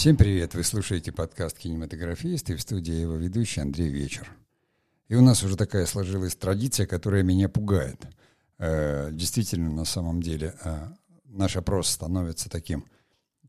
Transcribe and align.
Всем 0.00 0.16
привет! 0.16 0.54
Вы 0.54 0.64
слушаете 0.64 1.12
подкаст 1.12 1.58
«Кинематографист» 1.58 2.48
и 2.48 2.54
в 2.54 2.62
студии 2.62 2.94
его 2.94 3.16
ведущий 3.16 3.60
Андрей 3.60 3.90
Вечер. 3.90 4.34
И 5.08 5.14
у 5.14 5.20
нас 5.20 5.42
уже 5.42 5.58
такая 5.58 5.84
сложилась 5.84 6.34
традиция, 6.34 6.86
которая 6.86 7.22
меня 7.22 7.50
пугает. 7.50 8.06
Э, 8.56 9.10
действительно, 9.12 9.70
на 9.70 9.84
самом 9.84 10.22
деле, 10.22 10.54
э, 10.64 10.88
наш 11.26 11.58
опрос 11.58 11.90
становится 11.90 12.48
таким 12.48 12.86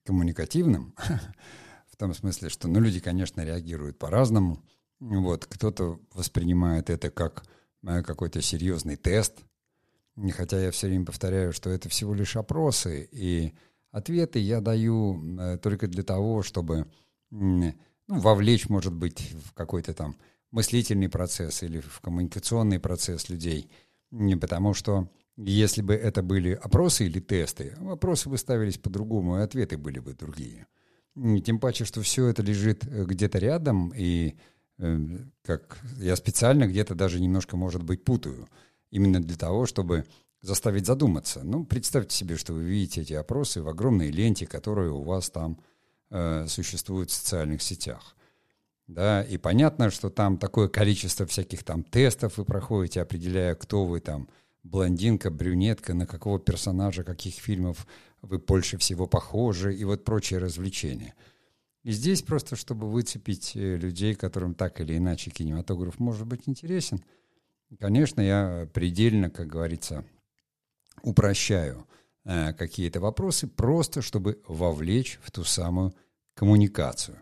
коммуникативным, 0.04 0.94
в 1.90 1.96
том 1.96 2.14
смысле, 2.14 2.50
что 2.50 2.68
ну, 2.68 2.82
люди, 2.82 3.00
конечно, 3.00 3.40
реагируют 3.46 3.98
по-разному. 3.98 4.62
Вот, 5.00 5.46
кто-то 5.46 6.02
воспринимает 6.14 6.90
это 6.90 7.12
как 7.12 7.46
э, 7.88 8.04
какой-то 8.04 8.42
серьезный 8.42 8.98
тест, 8.98 9.40
хотя 10.32 10.60
я 10.60 10.72
все 10.72 10.88
время 10.88 11.06
повторяю, 11.06 11.54
что 11.54 11.70
это 11.70 11.88
всего 11.88 12.14
лишь 12.14 12.36
опросы, 12.36 13.08
и 13.10 13.54
ответы 13.92 14.40
я 14.40 14.62
даю 14.62 15.40
э, 15.40 15.58
только 15.58 15.88
для 15.88 16.04
того, 16.04 16.44
чтобы 16.44 16.88
ну, 17.30 17.74
вовлечь, 18.08 18.70
может 18.70 18.94
быть, 18.94 19.34
в 19.46 19.54
какой-то 19.54 19.94
там 19.94 20.16
мыслительный 20.52 21.10
процесс 21.10 21.64
или 21.64 21.80
в 21.80 22.02
коммуникационный 22.02 22.80
процесс 22.80 23.30
людей, 23.30 23.70
потому 24.40 24.74
что 24.74 25.10
если 25.38 25.82
бы 25.82 25.94
это 25.94 26.22
были 26.22 26.52
опросы 26.52 27.06
или 27.06 27.20
тесты, 27.20 27.74
вопросы 27.80 28.30
бы 28.30 28.38
ставились 28.38 28.78
по-другому, 28.78 29.38
и 29.38 29.42
ответы 29.42 29.78
были 29.78 30.00
бы 30.00 30.14
другие. 30.14 30.68
Тем 31.16 31.60
паче, 31.60 31.86
что 31.86 32.02
все 32.02 32.28
это 32.28 32.42
лежит 32.42 32.86
э, 32.86 33.06
где-то 33.06 33.38
рядом, 33.40 33.94
и 33.96 34.36
э, 34.78 35.00
как 35.44 35.80
я 35.98 36.16
специально 36.16 36.68
где-то 36.68 36.96
даже 36.96 37.20
немножко, 37.20 37.58
может 37.58 37.84
быть, 37.84 38.04
путаю, 38.04 38.48
именно 38.92 39.22
для 39.22 39.36
того, 39.36 39.66
чтобы 39.66 40.06
заставить 40.42 40.86
задуматься. 40.86 41.42
Ну, 41.44 41.66
представьте 41.66 42.16
себе, 42.16 42.36
что 42.36 42.54
вы 42.54 42.64
видите 42.64 43.02
эти 43.02 43.14
опросы 43.14 43.62
в 43.62 43.68
огромной 43.68 44.10
ленте, 44.10 44.48
которая 44.48 44.90
у 44.90 45.04
вас 45.04 45.30
там 45.30 45.60
э, 46.10 46.46
существует 46.48 47.10
в 47.10 47.14
социальных 47.14 47.62
сетях. 47.62 48.16
Да, 48.88 49.24
и 49.24 49.38
понятно, 49.38 49.90
что 49.90 50.10
там 50.10 50.38
такое 50.38 50.68
количество 50.68 51.26
всяких 51.26 51.64
там 51.64 51.84
тестов 51.84 52.38
вы 52.38 52.46
проходите, 52.46 53.02
определяя, 53.02 53.56
кто 53.56 53.86
вы 53.86 54.02
там, 54.02 54.28
блондинка, 54.64 55.30
брюнетка, 55.32 55.94
на 55.94 56.06
какого 56.06 56.40
персонажа, 56.40 57.04
каких 57.04 57.36
фильмов 57.36 57.88
вы 58.22 58.38
больше 58.40 58.78
всего 58.78 59.08
похожи, 59.08 59.74
и 59.74 59.86
вот 59.86 60.04
прочие 60.04 60.40
развлечения. 60.40 61.14
И 61.84 61.92
здесь 61.92 62.22
просто, 62.22 62.56
чтобы 62.56 62.92
выцепить 62.92 63.56
э, 63.56 63.78
людей, 63.78 64.14
которым 64.16 64.56
так 64.56 64.82
или 64.82 64.98
иначе 64.98 65.32
кинематограф 65.32 66.00
может 66.00 66.28
быть 66.28 66.50
интересен, 66.50 67.04
конечно, 67.80 68.22
я 68.22 68.68
предельно, 68.74 69.30
как 69.30 69.48
говорится, 69.48 70.04
упрощаю 71.02 71.88
э, 72.26 72.54
какие-то 72.54 73.00
вопросы, 73.00 73.48
просто 73.48 74.02
чтобы 74.02 74.42
вовлечь 74.48 75.20
в 75.24 75.32
ту 75.32 75.44
самую 75.44 75.94
коммуникацию. 76.34 77.18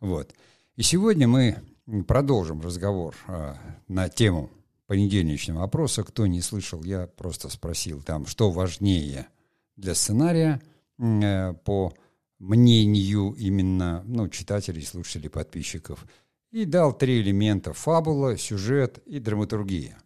Вот. 0.00 0.34
И 0.76 0.82
сегодня 0.82 1.28
мы 1.28 1.58
продолжим 2.06 2.60
разговор 2.60 3.14
э, 3.28 3.54
на 3.88 4.08
тему 4.08 4.50
понедельничного 4.86 5.64
опроса. 5.64 6.04
Кто 6.04 6.26
не 6.26 6.40
слышал, 6.40 6.82
я 6.82 7.06
просто 7.06 7.48
спросил 7.48 8.02
там, 8.02 8.26
что 8.26 8.50
важнее 8.50 9.28
для 9.76 9.94
сценария 9.94 10.60
э, 10.98 11.54
по 11.64 11.94
мнению 12.38 13.34
именно 13.38 14.02
ну, 14.04 14.28
читателей, 14.28 14.82
слушателей, 14.82 15.30
подписчиков. 15.30 16.04
И 16.50 16.66
дал 16.66 16.92
три 16.92 17.20
элемента– 17.20 17.72
фабула, 17.74 18.36
сюжет 18.36 18.98
и 19.06 19.18
драматургия. 19.18 19.98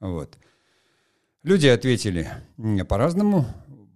Вот. 0.00 0.36
Люди 1.44 1.68
ответили 1.68 2.28
по-разному. 2.88 3.46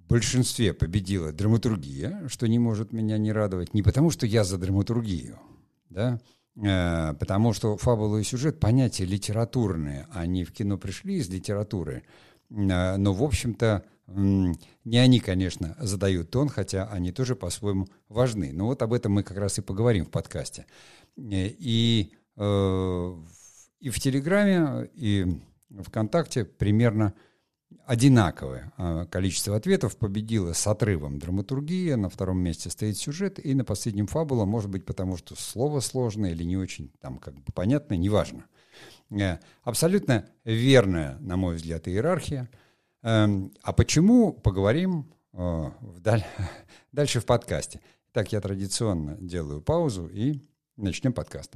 В 0.06 0.08
большинстве 0.12 0.72
победила 0.72 1.32
драматургия, 1.32 2.28
что 2.28 2.46
не 2.46 2.58
может 2.58 2.92
меня 2.92 3.18
не 3.18 3.32
радовать. 3.32 3.74
Не 3.74 3.82
потому, 3.82 4.10
что 4.10 4.26
я 4.26 4.44
за 4.44 4.58
драматургию, 4.58 5.38
да, 5.88 6.20
э, 6.54 7.14
потому 7.14 7.52
что 7.52 7.76
фабула 7.78 8.18
и 8.18 8.22
сюжет– 8.22 8.60
понятия 8.60 9.06
литературные. 9.06 10.06
Они 10.12 10.44
в 10.44 10.52
кино 10.52 10.78
пришли 10.78 11.16
из 11.16 11.30
литературы, 11.30 12.04
э, 12.50 12.96
но, 12.96 13.12
в 13.12 13.22
общем-то, 13.24 13.84
не 14.06 14.98
они, 14.98 15.18
конечно, 15.18 15.74
задают 15.80 16.30
тон, 16.30 16.48
хотя 16.48 16.88
они 16.88 17.10
тоже 17.10 17.34
по-своему 17.34 17.88
важны. 18.08 18.52
Но 18.52 18.66
вот 18.66 18.82
об 18.82 18.92
этом 18.92 19.12
мы 19.12 19.22
как 19.22 19.38
раз 19.38 19.58
и 19.58 19.62
поговорим 19.62 20.04
в 20.04 20.10
подкасте. 20.10 20.66
Э, 21.16 21.20
и, 21.20 22.12
и 22.36 23.90
в 23.90 23.98
Телеграме, 23.98 24.90
и 24.94 25.40
ВКонтакте 25.80 26.44
примерно 26.44 27.14
одинаковое 27.86 28.72
а, 28.76 29.06
количество 29.06 29.56
ответов. 29.56 29.96
Победила 29.96 30.52
с 30.52 30.66
отрывом 30.66 31.18
драматургия, 31.18 31.96
на 31.96 32.08
втором 32.08 32.38
месте 32.38 32.70
стоит 32.70 32.96
сюжет, 32.96 33.44
и 33.44 33.54
на 33.54 33.64
последнем 33.64 34.06
фабула, 34.06 34.44
может 34.44 34.70
быть, 34.70 34.84
потому 34.84 35.16
что 35.16 35.34
слово 35.34 35.80
сложное 35.80 36.32
или 36.32 36.44
не 36.44 36.56
очень 36.56 36.90
там 37.00 37.18
как 37.18 37.34
бы 37.34 37.52
понятно, 37.54 37.94
неважно. 37.94 38.46
Э, 39.10 39.38
абсолютно 39.62 40.26
верная, 40.44 41.18
на 41.20 41.36
мой 41.36 41.56
взгляд, 41.56 41.88
иерархия. 41.88 42.48
Эм, 43.02 43.52
а 43.62 43.72
почему, 43.72 44.32
поговорим 44.32 45.12
э, 45.32 45.70
дальше 46.92 47.20
в 47.20 47.26
подкасте. 47.26 47.80
Так 48.12 48.32
я 48.32 48.40
традиционно 48.40 49.16
делаю 49.20 49.62
паузу 49.62 50.06
и 50.06 50.40
начнем 50.76 51.12
подкаст. 51.12 51.54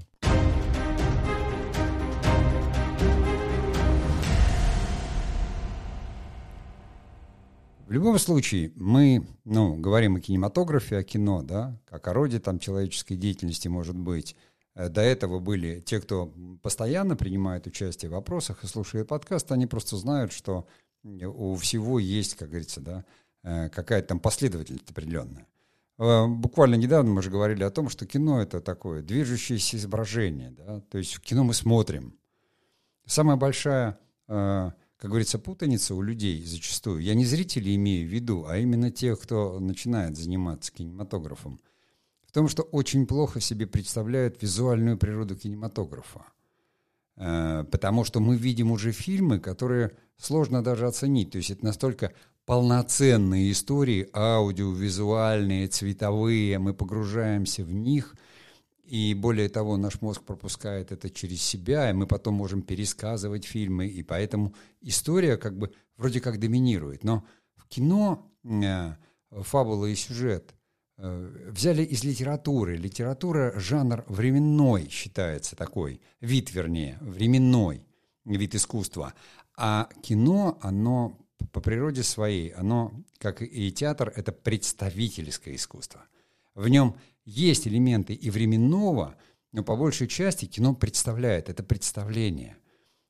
В 7.87 7.93
любом 7.93 8.19
случае, 8.19 8.73
мы 8.75 9.25
ну, 9.45 9.77
говорим 9.77 10.17
о 10.17 10.21
кинематографе, 10.21 10.97
о 10.97 11.05
кино, 11.05 11.43
да, 11.43 11.81
как 11.85 12.09
о 12.09 12.13
роде 12.13 12.41
там, 12.41 12.59
человеческой 12.59 13.15
деятельности, 13.15 13.69
может 13.69 13.97
быть. 13.97 14.35
Э, 14.75 14.89
до 14.89 15.03
этого 15.03 15.39
были 15.39 15.79
те, 15.79 16.01
кто 16.01 16.35
постоянно 16.63 17.15
принимает 17.15 17.69
участие 17.69 18.11
в 18.11 18.15
вопросах 18.15 18.65
и 18.65 18.67
слушает 18.67 19.07
подкаст, 19.07 19.53
они 19.53 19.67
просто 19.67 19.97
знают, 19.99 20.33
что 20.33 20.67
у 21.05 21.55
всего 21.55 22.01
есть, 22.01 22.35
как 22.35 22.49
говорится, 22.49 22.81
да, 22.81 23.05
э, 23.45 23.69
какая-то 23.69 24.09
там 24.09 24.19
последовательность 24.19 24.91
определенная. 24.91 25.47
Э, 25.99 26.27
буквально 26.27 26.75
недавно 26.75 27.13
мы 27.13 27.23
же 27.23 27.31
говорили 27.31 27.63
о 27.63 27.71
том, 27.71 27.89
что 27.89 28.05
кино— 28.05 28.43
это 28.43 28.61
такое 28.61 29.01
движущееся 29.01 29.77
изображение. 29.77 30.51
Да? 30.51 30.81
То 30.91 30.99
есть 30.99 31.15
в 31.15 31.21
кино 31.21 31.45
мы 31.45 31.55
смотрим. 31.55 32.19
Самая 33.07 33.37
большая 33.37 34.01
как 34.99 35.11
говорится, 35.11 35.39
путаница 35.39 35.95
у 35.95 36.01
людей 36.01 36.43
зачастую. 36.45 37.01
Я 37.01 37.15
не 37.15 37.27
зрителей 37.27 37.75
имею 37.77 38.09
в 38.09 38.13
виду, 38.13 38.47
а 38.49 38.57
именно 38.57 38.91
тех, 38.91 39.21
кто 39.21 39.61
начинает 39.61 40.17
заниматься 40.17 40.73
кинематографом. 40.73 41.61
В 42.27 42.33
том, 42.33 42.49
что 42.49 42.63
очень 42.63 43.07
плохо 43.07 43.41
себе 43.41 43.67
представляют 43.67 44.41
визуальную 44.43 44.97
природу 44.97 45.37
кинематографа. 45.37 46.25
Э, 47.17 47.65
потому 47.71 48.05
что 48.05 48.21
мы 48.21 48.37
видим 48.37 48.73
уже 48.73 48.93
фильмы, 48.93 49.39
которые 49.39 49.93
сложно 50.17 50.63
даже 50.63 50.87
оценить. 50.87 51.31
То 51.31 51.39
есть 51.39 51.51
это 51.51 51.65
настолько 51.65 52.13
полноценные 52.47 53.53
истории, 53.53 54.09
аудиовизуальные, 54.15 55.69
цветовые, 55.69 56.59
мы 56.59 56.73
погружаемся 56.73 57.65
в 57.65 57.73
них– 57.73 58.15
и 58.87 59.15
более 59.15 59.49
того, 59.49 59.77
наш 59.77 60.01
мозг 60.01 60.23
пропускает 60.23 60.93
это 60.93 61.11
через 61.11 61.43
себя, 61.43 61.91
и 61.91 61.93
мы 61.93 62.07
потом 62.07 62.35
можем 62.35 62.63
пересказывать 62.63 63.45
фильмы, 63.45 63.89
и 63.89 64.03
поэтому 64.03 64.55
история 64.81 65.37
как 65.37 65.59
бы 65.59 65.73
вроде 65.97 66.21
как 66.21 66.39
доминирует. 66.39 67.03
Но 67.03 67.25
в 67.57 67.67
кино 67.67 68.31
э, 68.45 68.95
фабула 69.31 69.87
и 69.87 69.95
сюжет 69.97 70.55
э, 70.99 71.51
взяли 71.51 71.83
из 71.83 72.05
литературы. 72.05 72.77
Литература– 72.77 73.53
жанр 73.57 74.05
временной 74.07 74.89
считается 74.89 75.57
такой, 75.57 76.01
вид 76.21 76.53
вернее, 76.55 76.99
временной 77.01 77.85
вид 78.25 78.55
искусства. 78.55 79.15
А 79.57 79.89
кино, 80.03 80.59
оно 80.61 81.19
по 81.53 81.61
природе 81.61 82.05
своей, 82.05 82.51
оно, 82.51 82.93
как 83.19 83.43
и 83.43 83.73
театр, 83.73 84.13
это 84.15 84.31
представительское 84.31 85.57
искусство. 85.57 86.05
В 86.55 86.69
нем 86.69 86.97
есть 87.27 87.67
элементы 87.67 88.15
и 88.15 88.31
временного, 88.31 89.17
но 89.53 89.63
по 89.63 89.77
большей 89.77 90.07
части 90.07 90.47
кино 90.47 90.75
представляет, 90.75 91.51
это 91.51 91.63
представление. 91.63 92.57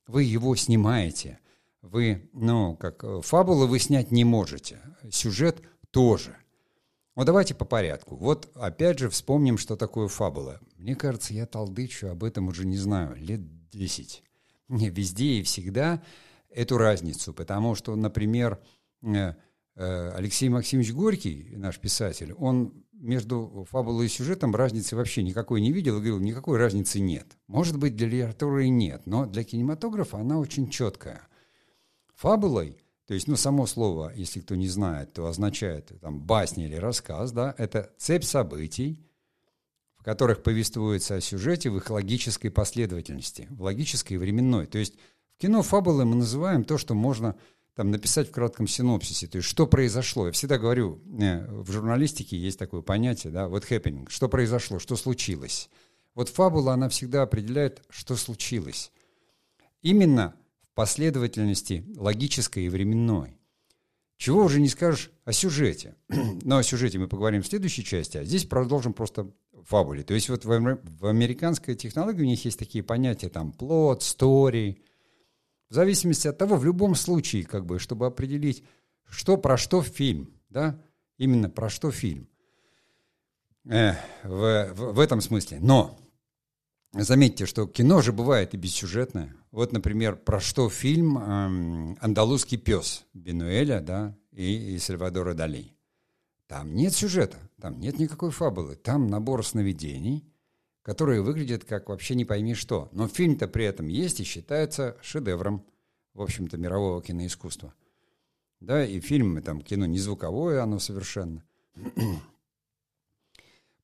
Вы 0.06 0.24
его 0.24 0.56
снимаете. 0.56 1.38
Вы, 1.82 2.28
ну, 2.32 2.76
как 2.76 3.04
э, 3.04 3.20
фабулы 3.22 3.66
вы 3.66 3.78
снять 3.78 4.10
не 4.10 4.24
можете. 4.24 4.80
Сюжет 5.10 5.62
тоже. 5.90 6.36
Вот 7.14 7.24
давайте 7.24 7.54
по 7.54 7.64
порядку. 7.64 8.16
Вот 8.16 8.50
опять 8.54 8.98
же 8.98 9.08
вспомним, 9.08 9.58
что 9.58 9.76
такое 9.76 10.08
фабула. 10.08 10.60
Мне 10.76 10.96
кажется, 10.96 11.32
я 11.32 11.46
толдычу 11.46 12.08
об 12.08 12.24
этом 12.24 12.48
уже 12.48 12.66
не 12.66 12.76
знаю, 12.76 13.16
лет 13.16 13.40
десять. 13.70 14.22
Не 14.68 14.90
везде 14.90 15.34
и 15.34 15.42
всегда 15.42 16.02
эту 16.50 16.78
разницу, 16.78 17.32
потому 17.34 17.74
что, 17.74 17.94
например, 17.96 18.60
э, 19.02 19.34
э, 19.76 20.10
Алексей 20.14 20.48
Максимович 20.48 20.92
Горький, 20.92 21.54
наш 21.56 21.78
писатель, 21.78 22.32
он 22.32 22.85
между 23.06 23.66
фабулой 23.70 24.06
и 24.06 24.08
сюжетом 24.08 24.54
разницы 24.54 24.96
вообще 24.96 25.22
никакой 25.22 25.60
не 25.60 25.72
видел 25.72 25.94
и 25.94 26.00
говорил, 26.00 26.18
никакой 26.18 26.58
разницы 26.58 27.00
нет. 27.00 27.26
Может 27.46 27.78
быть, 27.78 27.96
для 27.96 28.08
литературы 28.08 28.66
и 28.66 28.68
нет, 28.70 29.02
но 29.06 29.26
для 29.26 29.44
кинематографа 29.44 30.18
она 30.18 30.38
очень 30.38 30.68
четкая. 30.68 31.26
Фабулой, 32.16 32.82
то 33.06 33.14
есть, 33.14 33.28
ну, 33.28 33.36
само 33.36 33.66
слово, 33.66 34.12
если 34.14 34.40
кто 34.40 34.56
не 34.56 34.68
знает, 34.68 35.12
то 35.12 35.26
означает 35.26 35.92
там 36.00 36.20
басня 36.20 36.66
или 36.66 36.76
рассказ, 36.76 37.32
да, 37.32 37.54
это 37.56 37.92
цепь 37.98 38.24
событий, 38.24 39.06
которых 40.06 40.44
повествуется 40.44 41.16
о 41.16 41.20
сюжете 41.20 41.68
в 41.68 41.76
их 41.78 41.90
логической 41.90 42.48
последовательности, 42.48 43.48
в 43.50 43.62
логической 43.62 44.14
и 44.14 44.18
временной. 44.18 44.66
То 44.66 44.78
есть 44.78 44.94
в 45.36 45.40
кино 45.40 45.62
фабулы 45.62 46.04
мы 46.04 46.14
называем 46.14 46.62
то, 46.62 46.78
что 46.78 46.94
можно 46.94 47.36
там, 47.76 47.90
написать 47.90 48.28
в 48.28 48.32
кратком 48.32 48.66
синопсисе, 48.66 49.26
то 49.26 49.36
есть 49.36 49.48
что 49.48 49.66
произошло. 49.66 50.26
Я 50.26 50.32
всегда 50.32 50.58
говорю, 50.58 51.00
э, 51.20 51.46
в 51.46 51.70
журналистике 51.70 52.36
есть 52.36 52.58
такое 52.58 52.80
понятие, 52.80 53.32
да, 53.32 53.48
вот 53.48 53.64
happening, 53.70 54.06
что 54.08 54.28
произошло, 54.28 54.78
что 54.78 54.96
случилось. 54.96 55.68
Вот 56.14 56.30
фабула, 56.30 56.72
она 56.72 56.88
всегда 56.88 57.22
определяет, 57.22 57.82
что 57.90 58.16
случилось. 58.16 58.90
Именно 59.82 60.34
в 60.62 60.74
последовательности 60.74 61.84
логической 61.96 62.64
и 62.64 62.70
временной. 62.70 63.38
Чего 64.16 64.42
уже 64.44 64.62
не 64.62 64.68
скажешь 64.68 65.10
о 65.26 65.32
сюжете. 65.32 65.94
Но 66.42 66.56
о 66.56 66.62
сюжете 66.62 66.98
мы 66.98 67.06
поговорим 67.06 67.42
в 67.42 67.46
следующей 67.46 67.84
части, 67.84 68.16
а 68.16 68.24
здесь 68.24 68.46
продолжим 68.46 68.94
просто 68.94 69.30
фабуле. 69.66 70.02
То 70.02 70.14
есть 70.14 70.28
вот 70.28 70.44
в, 70.44 70.78
в 71.00 71.06
американской 71.06 71.74
технологии 71.74 72.22
у 72.22 72.26
них 72.26 72.44
есть 72.44 72.58
такие 72.58 72.82
понятия, 72.82 73.28
там, 73.28 73.52
плод, 73.52 74.00
story. 74.02 74.78
В 75.68 75.74
зависимости 75.74 76.28
от 76.28 76.38
того, 76.38 76.56
в 76.56 76.64
любом 76.64 76.94
случае, 76.94 77.44
как 77.44 77.66
бы, 77.66 77.78
чтобы 77.78 78.06
определить, 78.06 78.64
что 79.08 79.36
про 79.36 79.56
что 79.56 79.82
фильм, 79.82 80.30
да, 80.48 80.80
именно 81.18 81.50
про 81.50 81.68
что 81.68 81.90
фильм. 81.90 82.28
Э, 83.64 83.94
в, 84.22 84.72
в, 84.74 84.92
в 84.92 85.00
этом 85.00 85.20
смысле. 85.20 85.58
Но 85.60 85.98
Заметьте, 86.98 87.44
что 87.44 87.66
кино 87.66 88.00
же 88.00 88.12
бывает 88.12 88.54
и 88.54 88.56
бессюжетное. 88.56 89.34
Вот, 89.50 89.72
например, 89.72 90.16
про 90.16 90.40
что 90.40 90.70
фильм 90.70 91.18
эм, 91.18 91.98
«Андалузский 92.00 92.56
пес» 92.56 93.04
Бенуэля 93.12 93.80
да, 93.80 94.16
и, 94.32 94.74
и 94.74 94.78
Сальвадора 94.78 95.34
Дали. 95.34 95.76
Там 96.46 96.74
нет 96.74 96.94
сюжета, 96.94 97.36
там 97.60 97.80
нет 97.80 97.98
никакой 97.98 98.30
фабулы, 98.30 98.76
там 98.76 99.08
набор 99.08 99.44
сновидений, 99.44 100.24
которые 100.86 101.20
выглядят 101.20 101.64
как 101.64 101.88
вообще 101.88 102.14
не 102.14 102.24
пойми 102.24 102.54
что. 102.54 102.88
Но 102.92 103.08
фильм-то 103.08 103.48
при 103.48 103.64
этом 103.64 103.88
есть 103.88 104.20
и 104.20 104.24
считается 104.24 104.96
шедевром, 105.02 105.66
в 106.14 106.22
общем-то, 106.22 106.58
мирового 106.58 107.02
киноискусства. 107.02 107.74
Да, 108.60 108.86
и 108.86 109.00
фильм, 109.00 109.36
и 109.36 109.42
там 109.42 109.62
кино 109.62 109.86
не 109.86 109.98
звуковое, 109.98 110.62
оно 110.62 110.78
совершенно. 110.78 111.42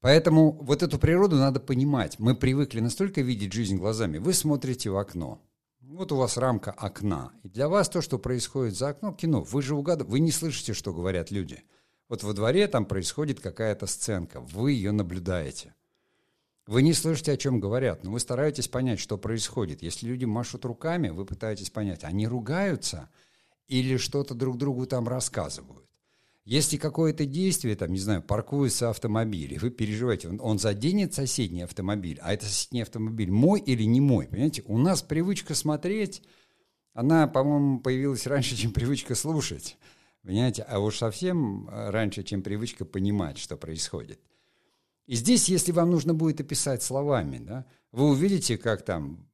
Поэтому 0.01 0.53
вот 0.53 0.85
эту 0.85 1.01
природу 1.01 1.35
надо 1.35 1.59
понимать. 1.59 2.21
Мы 2.21 2.37
привыкли 2.37 2.79
настолько 2.79 3.21
видеть 3.21 3.53
жизнь 3.53 3.79
глазами. 3.79 4.19
Вы 4.19 4.33
смотрите 4.33 4.89
в 4.89 4.97
окно. 4.97 5.43
Вот 5.81 6.13
у 6.13 6.17
вас 6.17 6.37
рамка 6.37 6.71
окна. 6.71 7.33
И 7.43 7.49
для 7.49 7.69
вас 7.69 7.89
то, 7.89 8.01
что 8.01 8.21
происходит 8.21 8.77
за 8.77 8.91
окном, 8.91 9.17
кино. 9.17 9.43
Вы 9.43 9.61
же 9.63 9.75
угадываете, 9.75 10.13
вы 10.13 10.21
не 10.21 10.31
слышите, 10.31 10.73
что 10.73 10.95
говорят 10.95 11.33
люди. 11.33 11.65
Вот 12.09 12.23
во 12.23 12.33
дворе 12.33 12.69
там 12.69 12.85
происходит 12.85 13.41
какая-то 13.41 13.89
сценка. 13.89 14.39
Вы 14.39 14.71
ее 14.71 14.93
наблюдаете. 14.93 15.75
Вы 16.67 16.83
не 16.83 16.93
слышите, 16.93 17.33
о 17.33 17.37
чем 17.37 17.59
говорят, 17.59 18.05
но 18.05 18.13
вы 18.13 18.21
стараетесь 18.21 18.69
понять, 18.69 19.01
что 19.01 19.19
происходит. 19.19 19.83
Если 19.83 20.07
люди 20.07 20.25
машут 20.25 20.65
руками, 20.65 21.09
вы 21.09 21.25
пытаетесь 21.25 21.71
понять, 21.71 22.05
они 22.05 22.29
ругаются 22.29 23.09
или 23.67 23.97
что-то 23.97 24.35
друг 24.35 24.59
другу 24.59 24.87
там 24.87 25.09
рассказывают. 25.09 25.85
Если 26.45 26.77
какое-то 26.77 27.25
действие, 27.25 27.77
там, 27.77 27.93
не 27.93 28.01
знаю, 28.01 28.21
паркуется 28.23 28.91
автомобиль, 28.91 29.55
и 29.55 29.59
вы 29.59 29.71
переживаете, 29.71 30.29
он, 30.29 30.41
он 30.41 30.59
заденет 30.59 31.15
соседний 31.15 31.63
автомобиль, 31.63 32.19
а 32.21 32.35
это 32.35 32.47
соседний 32.47 32.83
автомобиль 32.83 33.31
мой 33.31 33.61
или 33.61 33.85
не 33.85 34.01
мой, 34.01 34.27
понимаете? 34.27 34.63
У 34.67 34.77
нас 34.77 35.03
привычка 35.03 35.55
смотреть, 35.55 36.23
она, 36.95 37.29
по-моему, 37.29 37.81
появилась 37.81 38.27
раньше, 38.27 38.57
чем 38.57 38.73
привычка 38.73 39.15
слушать, 39.15 39.79
понимаете? 40.23 40.63
А 40.63 40.81
уж 40.81 40.99
совсем 40.99 41.69
э, 41.69 41.91
раньше, 41.91 42.25
чем 42.25 42.43
привычка 42.43 42.85
понимать, 42.85 43.39
что 43.39 43.57
происходит. 43.57 44.21
И 45.07 45.17
здесь, 45.17 45.49
если 45.49 45.73
вам 45.73 45.91
нужно 45.91 46.15
будет 46.15 46.41
описать 46.41 46.83
словами, 46.83 47.39
да, 47.39 47.67
вы 47.91 48.09
увидите, 48.09 48.57
как 48.57 48.83
там 48.83 49.27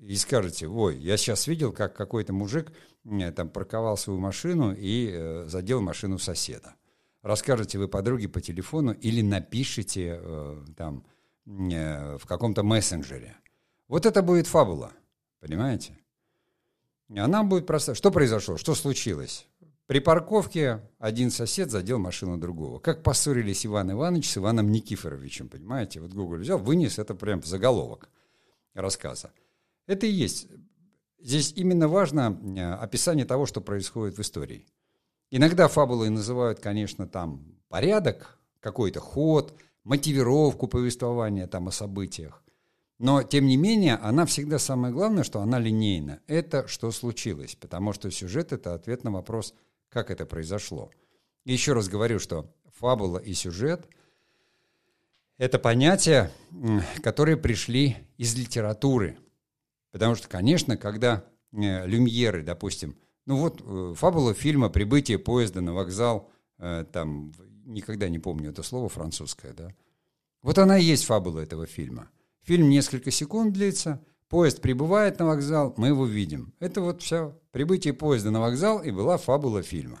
и 0.00 0.16
скажете, 0.16 0.68
ой, 0.68 0.96
я 0.98 1.16
сейчас 1.16 1.46
видел, 1.46 1.72
как 1.72 1.96
какой-то 1.96 2.32
мужик 2.32 2.72
э, 3.04 3.32
там 3.32 3.48
парковал 3.48 3.96
свою 3.96 4.20
машину 4.20 4.74
и 4.74 5.10
э, 5.12 5.46
задел 5.48 5.80
машину 5.80 6.18
соседа. 6.18 6.74
Расскажете 7.22 7.78
вы 7.78 7.88
подруге 7.88 8.28
по 8.28 8.40
телефону 8.40 8.92
или 8.92 9.22
напишите 9.22 10.20
э, 10.20 10.64
там 10.76 11.04
э, 11.46 12.16
в 12.16 12.26
каком-то 12.26 12.62
мессенджере. 12.62 13.36
Вот 13.88 14.06
это 14.06 14.22
будет 14.22 14.46
фабула, 14.46 14.92
понимаете? 15.40 15.98
Она 17.16 17.42
будет 17.42 17.66
просто... 17.66 17.94
Что 17.94 18.10
произошло? 18.10 18.56
Что 18.56 18.74
случилось? 18.74 19.46
При 19.88 20.00
парковке 20.00 20.82
один 20.98 21.30
сосед 21.30 21.70
задел 21.70 21.98
машину 21.98 22.36
другого. 22.36 22.78
Как 22.78 23.02
поссорились 23.02 23.64
Иван 23.64 23.90
Иванович 23.90 24.28
с 24.28 24.36
Иваном 24.36 24.70
Никифоровичем, 24.70 25.48
понимаете? 25.48 26.00
Вот 26.00 26.12
Google 26.12 26.36
взял, 26.36 26.58
вынес 26.58 26.98
это 26.98 27.14
прям 27.14 27.40
в 27.40 27.46
заголовок 27.46 28.10
рассказа. 28.74 29.30
Это 29.86 30.04
и 30.04 30.10
есть. 30.10 30.46
Здесь 31.18 31.54
именно 31.56 31.88
важно 31.88 32.38
э, 32.38 32.74
описание 32.74 33.24
того, 33.24 33.46
что 33.46 33.62
происходит 33.62 34.18
в 34.18 34.20
истории. 34.20 34.66
Иногда 35.30 35.68
фабулой 35.68 36.10
называют, 36.10 36.60
конечно, 36.60 37.08
там 37.08 37.56
порядок, 37.70 38.38
какой-то 38.60 39.00
ход, 39.00 39.54
мотивировку 39.84 40.68
повествования 40.68 41.46
там 41.46 41.68
о 41.68 41.72
событиях. 41.72 42.42
Но, 42.98 43.22
тем 43.22 43.46
не 43.46 43.56
менее, 43.56 43.94
она 43.94 44.26
всегда 44.26 44.58
самое 44.58 44.92
главное, 44.92 45.24
что 45.24 45.40
она 45.40 45.58
линейна. 45.58 46.20
Это 46.26 46.68
что 46.68 46.90
случилось, 46.90 47.54
потому 47.54 47.94
что 47.94 48.10
сюжет– 48.10 48.52
это 48.52 48.74
ответ 48.74 49.02
на 49.02 49.12
вопрос, 49.12 49.54
как 49.88 50.10
это 50.10 50.26
произошло. 50.26 50.90
Еще 51.44 51.72
раз 51.72 51.88
говорю, 51.88 52.18
что 52.18 52.52
фабула 52.78 53.18
и 53.18 53.34
сюжет– 53.34 53.86
это 55.38 55.58
понятия, 55.58 56.30
которые 57.02 57.36
пришли 57.36 57.96
из 58.16 58.34
литературы– 58.36 59.18
Потому 59.90 60.14
что, 60.14 60.28
конечно, 60.28 60.76
когда 60.76 61.24
э, 61.52 61.86
люмьеры, 61.86 62.42
допустим, 62.42 62.96
ну 63.26 63.38
вот 63.38 63.62
э, 63.64 63.94
фабула 63.96 64.34
фильма 64.34 64.68
«Прибытие 64.68 65.18
поезда 65.18 65.60
на 65.60 65.72
вокзал», 65.72 66.30
э, 66.58 66.84
там, 66.92 67.32
никогда 67.64 68.08
не 68.08 68.18
помню 68.18 68.50
это 68.50 68.62
слово 68.62 68.88
французское, 68.88 69.52
да, 69.52 69.74
вот 70.42 70.58
она 70.58 70.78
и 70.78 70.84
есть 70.84 71.04
фабула 71.04 71.40
этого 71.40 71.66
фильма. 71.66 72.10
Фильм 72.42 72.68
несколько 72.68 73.10
секунд 73.10 73.52
длится, 73.54 74.04
поезд 74.28 74.60
прибывает 74.60 75.18
на 75.18 75.26
вокзал, 75.26 75.74
мы 75.76 75.88
его 75.88 76.06
видим. 76.06 76.54
Это 76.60 76.80
вот 76.80 77.02
все 77.02 77.38
прибытие 77.52 77.94
поезда 77.94 78.30
на 78.30 78.40
вокзал 78.40 78.82
и 78.82 78.90
была 78.90 79.16
фабула 79.16 79.62
фильма. 79.62 80.00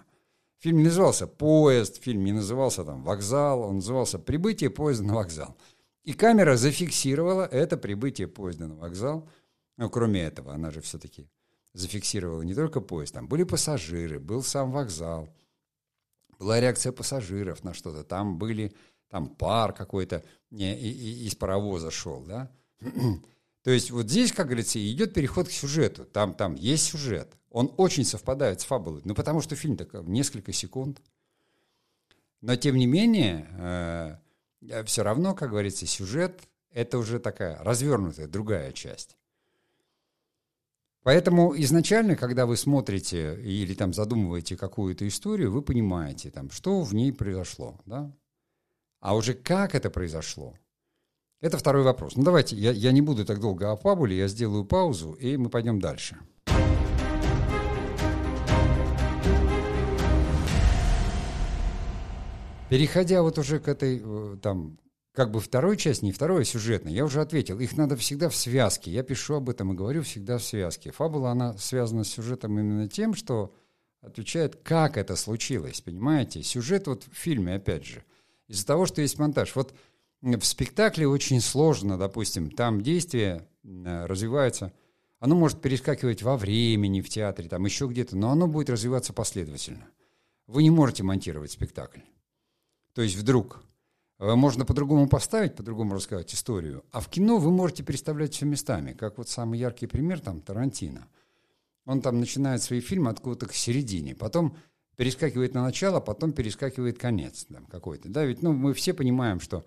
Фильм 0.60 0.78
не 0.78 0.84
назывался 0.84 1.26
«Поезд», 1.28 2.02
фильм 2.02 2.24
не 2.24 2.32
назывался 2.32 2.84
там 2.84 3.04
«Вокзал», 3.04 3.62
он 3.62 3.76
назывался 3.76 4.18
«Прибытие 4.18 4.70
поезда 4.70 5.04
на 5.04 5.14
вокзал». 5.14 5.56
И 6.02 6.12
камера 6.12 6.56
зафиксировала 6.56 7.44
это 7.44 7.76
прибытие 7.76 8.26
поезда 8.26 8.66
на 8.66 8.74
вокзал– 8.74 9.28
ну, 9.78 9.88
кроме 9.88 10.22
этого, 10.22 10.52
она 10.52 10.70
же 10.72 10.80
все-таки 10.80 11.30
зафиксировала 11.72 12.42
не 12.42 12.54
только 12.54 12.80
поезд, 12.80 13.14
там 13.14 13.28
были 13.28 13.44
пассажиры, 13.44 14.18
был 14.18 14.42
сам 14.42 14.72
вокзал, 14.72 15.32
была 16.38 16.60
реакция 16.60 16.90
пассажиров 16.90 17.62
на 17.62 17.72
что-то, 17.74 18.02
там 18.02 18.38
были, 18.38 18.74
там 19.08 19.28
пар 19.28 19.72
какой-то 19.72 20.24
из 20.50 21.34
паровоза 21.36 21.92
шел, 21.92 22.24
да. 22.24 22.50
То 23.68 23.72
есть 23.72 23.90
вот 23.90 24.08
здесь, 24.08 24.32
как 24.32 24.46
говорится, 24.46 24.78
идет 24.78 25.12
переход 25.12 25.46
к 25.46 25.50
сюжету. 25.50 26.06
Там, 26.06 26.32
там 26.32 26.54
есть 26.54 26.84
сюжет. 26.84 27.36
Он 27.50 27.70
очень 27.76 28.02
совпадает 28.06 28.62
с 28.62 28.64
фабулой. 28.64 29.02
Ну, 29.04 29.14
потому 29.14 29.42
что 29.42 29.56
фильм 29.56 29.76
такой 29.76 30.02
несколько 30.04 30.54
секунд. 30.54 31.02
Но, 32.40 32.56
тем 32.56 32.76
не 32.76 32.86
менее, 32.86 34.16
э, 34.62 34.84
все 34.84 35.02
равно, 35.02 35.34
как 35.34 35.50
говорится, 35.50 35.84
сюжет– 35.84 36.48
это 36.70 36.96
уже 36.96 37.18
такая 37.18 37.62
развернутая 37.62 38.26
другая 38.26 38.72
часть. 38.72 39.18
Поэтому 41.02 41.54
изначально, 41.60 42.16
когда 42.16 42.46
вы 42.46 42.56
смотрите 42.56 43.38
или 43.38 43.74
там 43.74 43.92
задумываете 43.92 44.56
какую-то 44.56 45.06
историю, 45.06 45.52
вы 45.52 45.60
понимаете, 45.60 46.30
там, 46.30 46.50
что 46.50 46.80
в 46.80 46.94
ней 46.94 47.12
произошло. 47.12 47.78
Да? 47.84 48.16
А 49.00 49.14
уже 49.14 49.34
как 49.34 49.74
это 49.74 49.90
произошло, 49.90 50.56
это 51.40 51.56
второй 51.58 51.82
вопрос. 51.82 52.16
Ну 52.16 52.24
давайте, 52.24 52.56
я, 52.56 52.72
я 52.72 52.92
не 52.92 53.00
буду 53.00 53.24
так 53.24 53.40
долго 53.40 53.70
о 53.70 53.76
фабуле, 53.76 54.16
я 54.16 54.28
сделаю 54.28 54.64
паузу, 54.64 55.12
и 55.12 55.36
мы 55.36 55.50
пойдем 55.50 55.80
дальше. 55.80 56.18
Переходя 62.68 63.22
вот 63.22 63.38
уже 63.38 63.60
к 63.60 63.68
этой 63.68 64.02
э, 64.04 64.36
там 64.42 64.78
как 65.14 65.30
бы 65.30 65.40
второй 65.40 65.76
часть, 65.76 66.02
не 66.02 66.12
второй, 66.12 66.42
а 66.42 66.44
сюжетный. 66.44 66.92
Я 66.92 67.04
уже 67.04 67.20
ответил, 67.20 67.58
их 67.58 67.76
надо 67.76 67.96
всегда 67.96 68.28
в 68.28 68.36
связке. 68.36 68.90
Я 68.90 69.02
пишу 69.02 69.34
об 69.34 69.48
этом 69.48 69.72
и 69.72 69.76
говорю 69.76 70.02
всегда 70.02 70.38
в 70.38 70.44
связке. 70.44 70.92
Фабула, 70.92 71.30
она 71.30 71.56
связана 71.56 72.04
с 72.04 72.08
сюжетом 72.08 72.58
именно 72.58 72.88
тем, 72.88 73.14
что 73.14 73.54
отвечает, 74.00 74.56
как 74.62 74.96
это 74.96 75.16
случилось, 75.16 75.80
понимаете? 75.80 76.42
Сюжет 76.42 76.86
вот 76.86 77.04
в 77.04 77.16
фильме, 77.16 77.54
опять 77.54 77.84
же, 77.84 78.04
из-за 78.48 78.66
того, 78.66 78.86
что 78.86 79.00
есть 79.00 79.18
монтаж. 79.18 79.56
Вот 79.56 79.74
в 80.20 80.44
спектакле 80.44 81.06
очень 81.06 81.40
сложно, 81.40 81.96
допустим, 81.96 82.50
там 82.50 82.80
действие 82.80 83.46
э, 83.62 84.06
развивается, 84.06 84.72
оно 85.20 85.34
может 85.34 85.60
перескакивать 85.60 86.22
во 86.22 86.36
времени 86.36 87.00
в 87.00 87.08
театре, 87.08 87.48
там 87.48 87.64
еще 87.64 87.86
где-то, 87.86 88.16
но 88.16 88.30
оно 88.30 88.46
будет 88.46 88.70
развиваться 88.70 89.12
последовательно. 89.12 89.88
Вы 90.46 90.62
не 90.62 90.70
можете 90.70 91.02
монтировать 91.02 91.52
спектакль. 91.52 92.00
То 92.94 93.02
есть 93.02 93.16
вдруг 93.16 93.62
э, 94.18 94.34
можно 94.34 94.64
по-другому 94.64 95.08
поставить, 95.08 95.54
по-другому 95.54 95.94
рассказать 95.94 96.32
историю. 96.34 96.84
А 96.90 97.00
в 97.00 97.08
кино 97.08 97.38
вы 97.38 97.50
можете 97.50 97.82
переставлять 97.82 98.34
все 98.34 98.46
местами. 98.46 98.92
Как 98.92 99.18
вот 99.18 99.28
самый 99.28 99.58
яркий 99.58 99.86
пример 99.86 100.20
там 100.20 100.40
Тарантино. 100.40 101.06
Он 101.84 102.00
там 102.00 102.20
начинает 102.20 102.62
свои 102.62 102.80
фильмы 102.80 103.10
откуда-то 103.10 103.46
к 103.46 103.54
середине. 103.54 104.14
Потом 104.14 104.56
перескакивает 104.96 105.54
на 105.54 105.62
начало, 105.62 106.00
потом 106.00 106.32
перескакивает 106.32 106.98
конец 106.98 107.44
там 107.44 107.66
какой-то. 107.66 108.08
Да, 108.08 108.24
ведь 108.24 108.42
ну, 108.42 108.52
мы 108.52 108.74
все 108.74 108.92
понимаем, 108.94 109.40
что... 109.40 109.64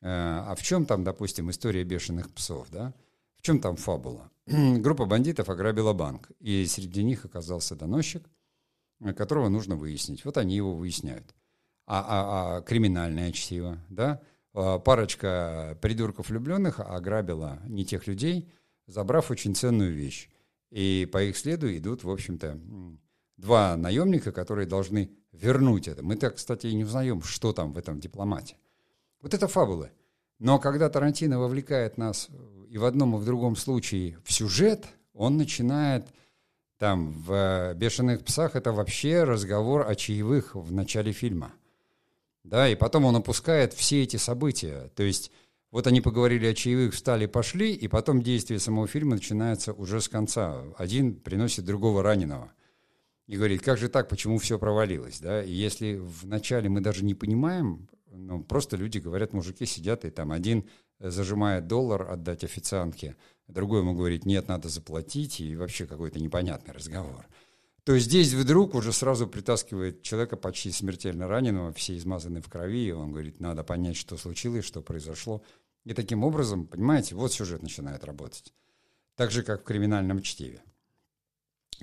А 0.00 0.54
в 0.54 0.62
чем 0.62 0.86
там, 0.86 1.02
допустим, 1.04 1.50
история 1.50 1.84
бешеных 1.84 2.30
псов, 2.32 2.68
да? 2.70 2.94
В 3.38 3.42
чем 3.42 3.60
там 3.60 3.76
фабула? 3.76 4.30
Группа 4.46 5.06
бандитов 5.06 5.48
ограбила 5.48 5.92
банк, 5.92 6.30
и 6.40 6.66
среди 6.66 7.04
них 7.04 7.24
оказался 7.24 7.76
доносчик, 7.76 8.28
э, 9.00 9.12
которого 9.12 9.48
нужно 9.48 9.76
выяснить. 9.76 10.24
Вот 10.24 10.38
они 10.38 10.56
его 10.56 10.74
выясняют. 10.74 11.34
А, 11.86 12.00
а, 12.00 12.56
а 12.58 12.62
криминальное 12.62 13.32
чтиво, 13.32 13.78
да? 13.88 14.20
А, 14.54 14.78
парочка 14.78 15.78
придурков 15.80 16.28
влюбленных 16.28 16.80
ограбила 16.80 17.60
не 17.66 17.84
тех 17.84 18.06
людей, 18.06 18.50
забрав 18.86 19.30
очень 19.30 19.54
ценную 19.54 19.94
вещь. 19.94 20.28
И 20.70 21.08
по 21.10 21.22
их 21.22 21.36
следу 21.36 21.74
идут, 21.74 22.04
в 22.04 22.10
общем-то, 22.10 22.58
два 23.36 23.76
наемника, 23.76 24.32
которые 24.32 24.66
должны 24.66 25.10
вернуть 25.32 25.88
это. 25.88 26.02
Мы 26.02 26.16
так, 26.16 26.36
кстати, 26.36 26.66
и 26.66 26.74
не 26.74 26.84
узнаем, 26.84 27.22
что 27.22 27.52
там 27.52 27.72
в 27.72 27.78
этом 27.78 28.00
дипломате. 28.00 28.56
Вот 29.20 29.34
это 29.34 29.48
фабулы. 29.48 29.90
Но 30.38 30.58
когда 30.58 30.88
Тарантино 30.88 31.38
вовлекает 31.38 31.98
нас 31.98 32.28
и 32.68 32.78
в 32.78 32.84
одном, 32.84 33.16
и 33.16 33.18
в 33.18 33.24
другом 33.24 33.56
случае 33.56 34.18
в 34.24 34.32
сюжет, 34.32 34.86
он 35.12 35.36
начинает 35.36 36.06
там 36.78 37.10
в 37.10 37.74
«Бешеных 37.74 38.24
псах» 38.24 38.54
это 38.54 38.72
вообще 38.72 39.24
разговор 39.24 39.88
о 39.88 39.96
чаевых 39.96 40.54
в 40.54 40.72
начале 40.72 41.12
фильма. 41.12 41.52
Да, 42.44 42.68
и 42.68 42.76
потом 42.76 43.04
он 43.04 43.16
опускает 43.16 43.74
все 43.74 44.04
эти 44.04 44.16
события. 44.16 44.90
То 44.94 45.02
есть 45.02 45.32
вот 45.70 45.86
они 45.86 46.00
поговорили 46.00 46.46
о 46.46 46.54
чаевых, 46.54 46.94
встали, 46.94 47.26
пошли, 47.26 47.74
и 47.74 47.88
потом 47.88 48.22
действие 48.22 48.60
самого 48.60 48.86
фильма 48.86 49.16
начинается 49.16 49.72
уже 49.72 50.00
с 50.00 50.08
конца. 50.08 50.62
Один 50.78 51.14
приносит 51.16 51.64
другого 51.64 52.02
раненого 52.02 52.52
и 53.26 53.36
говорит, 53.36 53.62
как 53.62 53.76
же 53.76 53.88
так, 53.88 54.08
почему 54.08 54.38
все 54.38 54.58
провалилось, 54.58 55.20
да? 55.20 55.42
И 55.42 55.52
если 55.52 56.00
вначале 56.00 56.68
мы 56.68 56.80
даже 56.80 57.04
не 57.04 57.14
понимаем, 57.14 57.88
ну, 58.10 58.42
просто 58.42 58.76
люди 58.76 58.98
говорят, 58.98 59.32
мужики 59.32 59.66
сидят, 59.66 60.04
и 60.04 60.10
там 60.10 60.32
один 60.32 60.68
зажимает 60.98 61.66
доллар 61.66 62.10
отдать 62.10 62.44
официантке, 62.44 63.16
другой 63.46 63.80
ему 63.80 63.94
говорит, 63.94 64.26
нет, 64.26 64.48
надо 64.48 64.68
заплатить, 64.68 65.40
и 65.40 65.56
вообще 65.56 65.86
какой-то 65.86 66.18
непонятный 66.20 66.74
разговор. 66.74 67.26
То 67.84 67.98
здесь 67.98 68.34
вдруг 68.34 68.74
уже 68.74 68.92
сразу 68.92 69.26
притаскивает 69.26 70.02
человека 70.02 70.36
почти 70.36 70.70
смертельно 70.72 71.26
раненого, 71.26 71.72
все 71.72 71.96
измазаны 71.96 72.42
в 72.42 72.48
крови, 72.48 72.88
и 72.88 72.92
он 72.92 73.12
говорит, 73.12 73.40
надо 73.40 73.64
понять, 73.64 73.96
что 73.96 74.18
случилось, 74.18 74.64
что 74.64 74.82
произошло. 74.82 75.42
И 75.84 75.94
таким 75.94 76.22
образом, 76.22 76.66
понимаете, 76.66 77.14
вот 77.14 77.32
сюжет 77.32 77.62
начинает 77.62 78.04
работать. 78.04 78.52
Так 79.14 79.30
же, 79.30 79.42
как 79.42 79.62
в 79.62 79.64
криминальном 79.64 80.20
чтиве. 80.20 80.62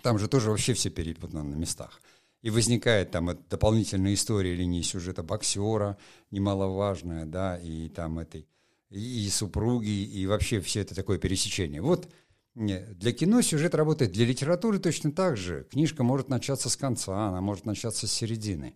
Там 0.04 0.20
же 0.20 0.28
тоже 0.28 0.52
вообще 0.52 0.74
все 0.74 0.92
перепутано 0.92 1.44
на 1.44 1.56
местах. 1.56 2.00
И 2.42 2.50
возникает 2.50 3.12
там 3.12 3.38
дополнительная 3.50 4.14
история 4.14 4.54
линии 4.54 4.82
сюжета 4.82 5.24
боксера, 5.24 5.98
немаловажная, 6.32 7.26
да, 7.26 7.58
и 7.58 7.90
там 7.90 8.20
этой, 8.20 8.48
и, 8.90 9.26
и 9.26 9.30
супруги, 9.30 9.90
и 9.90 10.28
вообще 10.28 10.60
все 10.62 10.82
это 10.82 10.94
такое 10.94 11.18
пересечение. 11.18 11.82
Вот 11.82 12.08
для 12.56 13.12
кино 13.12 13.42
сюжет 13.42 13.76
работает, 13.76 14.14
для 14.14 14.26
литературы 14.26 14.80
точно 14.80 15.12
так 15.12 15.36
же. 15.36 15.68
Книжка 15.72 16.04
может 16.04 16.30
начаться 16.30 16.70
с 16.70 16.78
конца, 16.78 17.28
она 17.28 17.42
может 17.42 17.66
начаться 17.66 18.08
с 18.08 18.12
середины. 18.12 18.76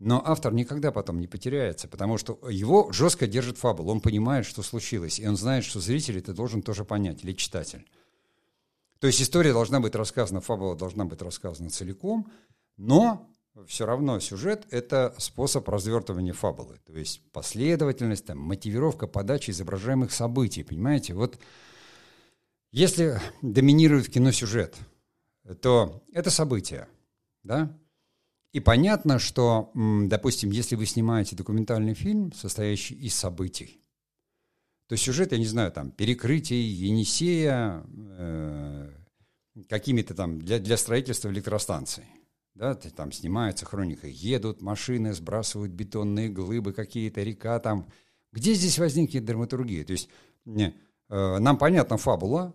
Но 0.00 0.22
автор 0.24 0.52
никогда 0.54 0.90
потом 0.90 1.20
не 1.20 1.26
потеряется, 1.26 1.86
потому 1.86 2.16
что 2.16 2.40
его 2.50 2.90
жестко 2.90 3.26
держит 3.26 3.58
фабул. 3.58 3.90
Он 3.90 4.00
понимает, 4.00 4.46
что 4.46 4.62
случилось, 4.62 5.20
и 5.20 5.28
он 5.28 5.36
знает, 5.36 5.62
что 5.62 5.78
зритель 5.78 6.18
это 6.18 6.32
должен 6.32 6.62
тоже 6.62 6.84
понять, 6.84 7.22
или 7.22 7.32
читатель. 7.34 7.86
То 8.98 9.06
есть 9.06 9.20
история 9.22 9.52
должна 9.52 9.78
быть 9.78 9.94
рассказана, 9.94 10.40
фабула 10.40 10.74
должна 10.74 11.04
быть 11.04 11.22
рассказана 11.22 11.70
целиком, 11.70 12.32
но 12.76 13.30
все 13.66 13.86
равно 13.86 14.20
сюжет— 14.20 14.66
это 14.70 15.14
способ 15.18 15.68
развертывания 15.68 16.32
фабулы. 16.32 16.78
То 16.86 16.92
есть 16.96 17.22
последовательность, 17.32 18.26
там, 18.26 18.38
мотивировка 18.38 19.06
подачи 19.06 19.50
изображаемых 19.50 20.12
событий. 20.12 20.62
Понимаете? 20.62 21.14
Вот 21.14 21.38
если 22.72 23.20
доминирует 23.42 24.06
в 24.06 24.10
кино 24.10 24.32
сюжет, 24.32 24.76
то 25.60 26.02
это 26.12 26.30
событие. 26.30 26.88
Да? 27.42 27.76
И 28.52 28.60
понятно, 28.60 29.18
что, 29.18 29.70
допустим, 29.74 30.50
если 30.50 30.76
вы 30.76 30.86
снимаете 30.86 31.36
документальный 31.36 31.94
фильм, 31.94 32.32
состоящий 32.32 32.94
из 32.94 33.14
событий, 33.14 33.80
то 34.88 34.96
сюжет, 34.96 35.30
я 35.30 35.38
не 35.38 35.46
знаю, 35.46 35.70
там, 35.70 35.92
перекрытие 35.92 36.68
Енисея 36.68 37.84
э, 37.96 38.90
какими-то 39.68 40.14
там 40.14 40.40
для, 40.40 40.58
для 40.58 40.76
строительства 40.76 41.28
электростанций. 41.28 42.04
Да, 42.54 42.74
там 42.74 43.12
снимается 43.12 43.64
хроника, 43.64 44.06
едут 44.06 44.60
машины, 44.60 45.12
сбрасывают 45.14 45.72
бетонные 45.72 46.28
глыбы 46.28 46.72
какие-то, 46.72 47.22
река 47.22 47.58
там. 47.60 47.88
Где 48.32 48.54
здесь 48.54 48.78
возникнет 48.78 49.24
драматургия? 49.24 49.84
То 49.84 49.92
есть 49.92 50.08
не, 50.44 50.74
э, 51.08 51.38
нам 51.38 51.56
понятна 51.58 51.96
фабула, 51.96 52.54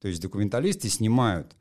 то 0.00 0.08
есть 0.08 0.20
документалисты 0.20 0.88
снимают 0.88 1.54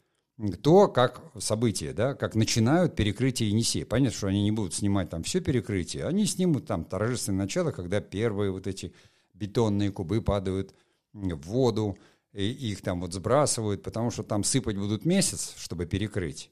то, 0.64 0.88
как 0.88 1.22
события, 1.38 1.94
да, 1.94 2.16
как 2.16 2.36
начинают 2.36 2.96
перекрытие 2.96 3.50
Енисея. 3.50 3.86
Понятно, 3.86 4.18
что 4.18 4.28
они 4.28 4.44
не 4.44 4.52
будут 4.52 4.74
снимать 4.74 5.10
там 5.10 5.24
все 5.24 5.40
перекрытие, 5.40 6.06
они 6.06 6.26
снимут 6.26 6.66
там 6.66 6.84
торжественное 6.84 7.44
начало, 7.44 7.72
когда 7.72 8.02
первые 8.02 8.52
вот 8.52 8.66
эти 8.66 8.94
бетонные 9.34 9.92
кубы 9.92 10.22
падают 10.22 10.74
в 11.14 11.42
воду, 11.42 11.98
и 12.34 12.50
их 12.50 12.82
там 12.82 13.02
вот 13.02 13.14
сбрасывают, 13.14 13.84
потому 13.84 14.10
что 14.10 14.24
там 14.24 14.44
сыпать 14.44 14.78
будут 14.78 15.06
месяц, 15.06 15.54
чтобы 15.58 15.86
перекрыть 15.86 16.50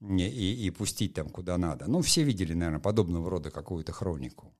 и, 0.00 0.66
и, 0.66 0.70
пустить 0.70 1.14
там 1.14 1.28
куда 1.28 1.58
надо. 1.58 1.86
Ну, 1.86 2.02
все 2.02 2.22
видели, 2.22 2.54
наверное, 2.54 2.80
подобного 2.80 3.30
рода 3.30 3.50
какую-то 3.50 3.92
хронику. 3.92 4.52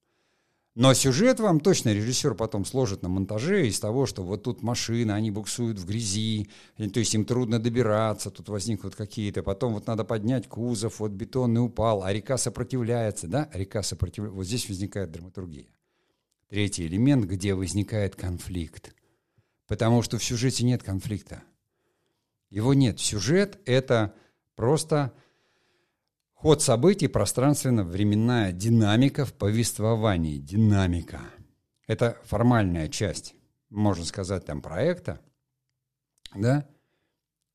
Но 0.75 0.93
сюжет 0.93 1.39
вам 1.39 1.61
точно 1.61 1.93
режиссер 1.93 2.35
потом 2.35 2.65
сложит 2.65 3.03
на 3.03 3.09
монтаже 3.09 3.69
из 3.69 3.79
того, 3.79 4.07
что 4.07 4.25
вот 4.25 4.43
тут 4.43 4.63
машины, 4.63 5.13
они 5.13 5.31
буксуют 5.31 5.79
в 5.79 5.87
грязи, 5.87 6.49
то 6.77 6.99
есть 6.99 7.15
им 7.15 7.25
трудно 7.25 7.61
добираться, 7.61 8.31
тут 8.31 8.49
возникнут 8.49 8.97
какие-то, 8.97 9.45
потом 9.45 9.75
вот 9.75 9.87
надо 9.87 10.05
поднять 10.05 10.49
кузов, 10.49 10.99
вот 10.99 11.13
бетонный 11.13 11.65
упал, 11.65 12.03
а 12.03 12.13
река 12.13 12.39
сопротивляется, 12.39 13.29
да, 13.29 13.49
река 13.53 13.85
сопротивляется, 13.85 14.37
вот 14.37 14.47
здесь 14.47 14.69
возникает 14.69 15.13
драматургия. 15.13 15.69
Третий 16.49 16.87
элемент, 16.87 17.25
где 17.25 17.55
возникает 17.55 18.17
конфликт. 18.17 18.95
Потому 19.67 20.03
что 20.03 20.19
в 20.19 20.25
сюжете 20.25 20.65
нет 20.65 20.83
конфликта. 20.83 21.43
Его 22.51 22.75
нет. 22.75 23.01
Сюжет— 23.01 23.59
это 23.65 24.15
просто 24.55 25.13
ход 26.45 26.61
событий, 26.61 27.09
пространственно-временная 27.09 28.53
динамика 28.53 29.25
в 29.25 29.33
повествовании. 29.33 30.37
Динамика. 30.37 31.23
Это 31.87 32.19
формальная 32.25 32.89
часть, 32.89 33.35
можно 33.71 34.05
сказать, 34.05 34.45
там 34.45 34.61
проекта. 34.61 35.21
Да? 36.35 36.69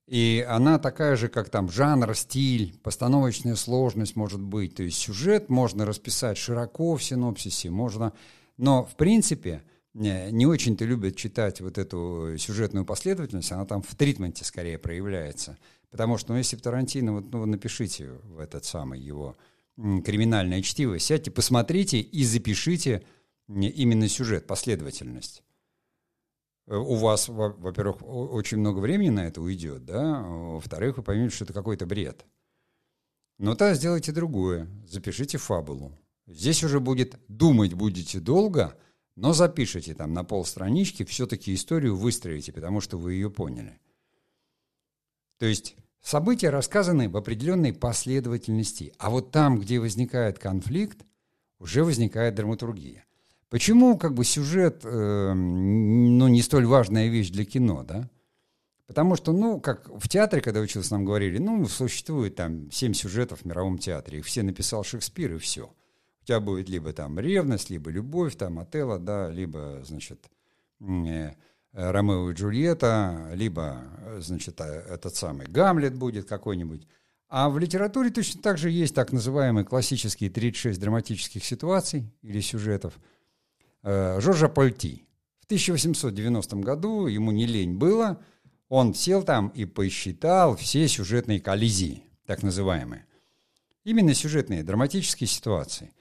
И 0.07 0.43
она 0.49 0.79
такая 0.79 1.17
же, 1.17 1.27
как 1.27 1.49
там 1.49 1.69
жанр, 1.69 2.15
стиль, 2.15 2.79
постановочная 2.81 3.53
сложность 3.53 4.15
может 4.15 4.41
быть. 4.41 4.73
То 4.73 4.81
есть 4.81 4.97
сюжет 4.97 5.49
можно 5.49 5.85
расписать 5.85 6.39
широко 6.39 6.95
в 6.95 7.03
синопсисе, 7.03 7.69
можно 7.69 8.13
но, 8.57 8.83
в 8.83 8.95
принципе, 8.95 9.61
не 9.93 10.47
очень-то 10.47 10.83
любят 10.83 11.15
читать 11.15 11.61
вот 11.61 11.77
эту 11.77 12.35
сюжетную 12.39 12.85
последовательность, 12.85 13.51
она 13.51 13.65
там 13.65 13.83
в 13.83 13.93
тритменте 13.93 14.45
скорее 14.45 14.79
проявляется. 14.79 15.59
Потому 15.91 16.17
что, 16.17 16.33
ну, 16.33 16.37
если 16.37 16.55
в 16.55 16.61
Тарантино, 16.61 17.13
вот, 17.13 17.31
ну, 17.31 17.45
напишите 17.45 18.11
в 18.11 18.39
этот 18.39 18.65
самый 18.65 18.99
его 18.99 19.35
криминальное 19.75 20.61
чтиво, 20.61 20.99
сядьте, 20.99 21.31
посмотрите 21.31 21.99
и 21.99 22.23
запишите 22.23 23.03
именно 23.47 24.07
сюжет, 24.07 24.45
последовательность. 24.45 25.43
Э, 26.67 26.75
у 26.75 26.95
вас, 26.95 27.27
во-первых, 27.27 27.97
очень 28.03 28.57
много 28.57 28.79
времени 28.79 29.09
на 29.09 29.25
это 29.25 29.41
уйдет, 29.41 29.85
да, 29.85 30.21
во-вторых, 30.21 30.97
вы 30.97 31.03
поймете, 31.03 31.35
что 31.35 31.45
это 31.45 31.53
какой-то 31.53 31.85
бред. 31.85 32.25
Но 33.37 33.55
тогда 33.55 33.73
сделайте 33.73 34.11
другое, 34.11 34.67
запишите 34.85 35.37
фабулу. 35.37 35.97
Здесь 36.27 36.63
уже 36.63 36.79
будет 36.79 37.17
думать 37.27 37.73
будете 37.73 38.19
долго, 38.19 38.77
но 39.15 39.33
запишите 39.33 39.95
там 39.95 40.13
на 40.13 40.23
полстранички, 40.23 41.03
все-таки 41.03 41.53
историю 41.53 41.95
выстроите, 41.95 42.53
потому 42.53 42.81
что 42.81 42.97
вы 42.97 43.13
ее 43.13 43.31
поняли. 43.31 43.79
То 45.39 45.47
есть 45.47 45.75
события 46.01 46.51
рассказаны 46.51 47.09
в 47.09 47.17
определенной 47.17 47.73
последовательности, 47.73 48.93
а 48.99 49.09
вот 49.09 49.31
там, 49.31 49.59
где 49.59 49.79
возникает 49.79 50.37
конфликт, 50.37 51.05
уже 51.57 51.83
возникает 51.83 52.35
драматургия. 52.35 53.05
Почему 53.49 53.97
как 53.97 54.13
бы 54.13 54.23
сюжет, 54.23 54.81
э, 54.83 55.33
ну, 55.33 56.27
не 56.27 56.43
столь 56.43 56.67
важная 56.67 57.07
вещь 57.07 57.31
для 57.31 57.45
кино, 57.45 57.83
да? 57.83 58.07
Потому 58.85 59.15
что, 59.15 59.33
ну, 59.33 59.59
как 59.59 59.89
в 59.89 60.07
театре, 60.07 60.41
когда 60.41 60.59
учился, 60.59 60.93
нам 60.93 61.05
говорили, 61.05 61.39
ну, 61.39 61.67
существует 61.67 62.35
там 62.35 62.71
семь 62.71 62.93
сюжетов 62.93 63.41
в 63.41 63.45
мировом 63.45 63.79
театре, 63.79 64.19
их 64.19 64.25
все 64.25 64.43
написал 64.43 64.83
Шекспир, 64.83 65.33
и 65.33 65.39
все 65.39 65.71
тебя 66.29 66.39
будет 66.39 66.69
либо 66.69 66.93
там 66.93 67.19
ревность, 67.19 67.71
либо 67.71 67.89
любовь, 67.89 68.35
там 68.35 68.59
Отелло, 68.59 68.99
да, 68.99 69.31
либо, 69.31 69.81
значит, 69.83 70.29
э, 70.79 71.31
Ромео 71.73 72.31
и 72.31 72.33
Джульетта, 72.33 73.31
либо, 73.33 73.83
значит, 74.19 74.59
э, 74.59 74.85
этот 74.89 75.15
самый 75.15 75.45
Гамлет 75.47 75.95
будет 75.95 76.27
какой-нибудь. 76.27 76.87
А 77.27 77.49
в 77.49 77.59
литературе 77.59 78.09
точно 78.09 78.41
так 78.41 78.57
же 78.57 78.71
есть 78.71 78.95
так 78.95 79.11
называемые 79.11 79.63
классические 79.63 80.31
36 80.31 80.79
драматических 80.79 81.45
ситуаций 81.45 82.11
или 82.23 82.41
сюжетов. 82.41 82.99
Э, 83.83 84.19
Жоржа 84.19 84.49
Польти. 84.49 85.05
В 85.41 85.45
1890 85.45 86.55
году 86.57 87.07
ему 87.07 87.31
не 87.31 87.45
лень 87.45 87.77
было, 87.77 88.19
он 88.67 88.93
сел 88.93 89.23
там 89.23 89.49
и 89.49 89.65
посчитал 89.65 90.55
все 90.55 90.87
сюжетные 90.87 91.39
коллизии, 91.39 92.03
так 92.25 92.43
называемые. 92.43 93.05
Именно 93.83 94.13
сюжетные, 94.13 94.63
драматические 94.63 95.27
ситуации. 95.27 95.91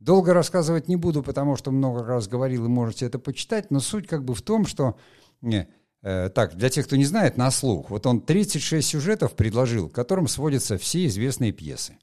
Долго 0.00 0.32
рассказывать 0.32 0.88
не 0.88 0.96
буду, 0.96 1.22
потому 1.22 1.56
что 1.56 1.70
много 1.72 2.04
раз 2.04 2.28
говорил, 2.28 2.66
и 2.66 2.68
можете 2.68 3.06
это 3.06 3.18
почитать, 3.18 3.70
но 3.70 3.80
суть 3.80 4.06
как 4.06 4.24
бы 4.24 4.34
в 4.34 4.42
том, 4.42 4.64
что 4.64 4.96
э, 5.42 5.64
э, 6.02 6.28
так, 6.30 6.54
для 6.56 6.68
тех, 6.68 6.86
кто 6.86 6.96
не 6.96 7.04
знает, 7.04 7.36
на 7.36 7.50
слух. 7.50 7.90
Вот 7.90 8.06
он 8.06 8.20
36 8.20 8.86
сюжетов 8.86 9.34
предложил, 9.34 9.88
к 9.88 9.94
которым 9.94 10.28
сводятся 10.28 10.78
все 10.78 11.06
известные 11.06 11.52
пьесы. 11.52 11.98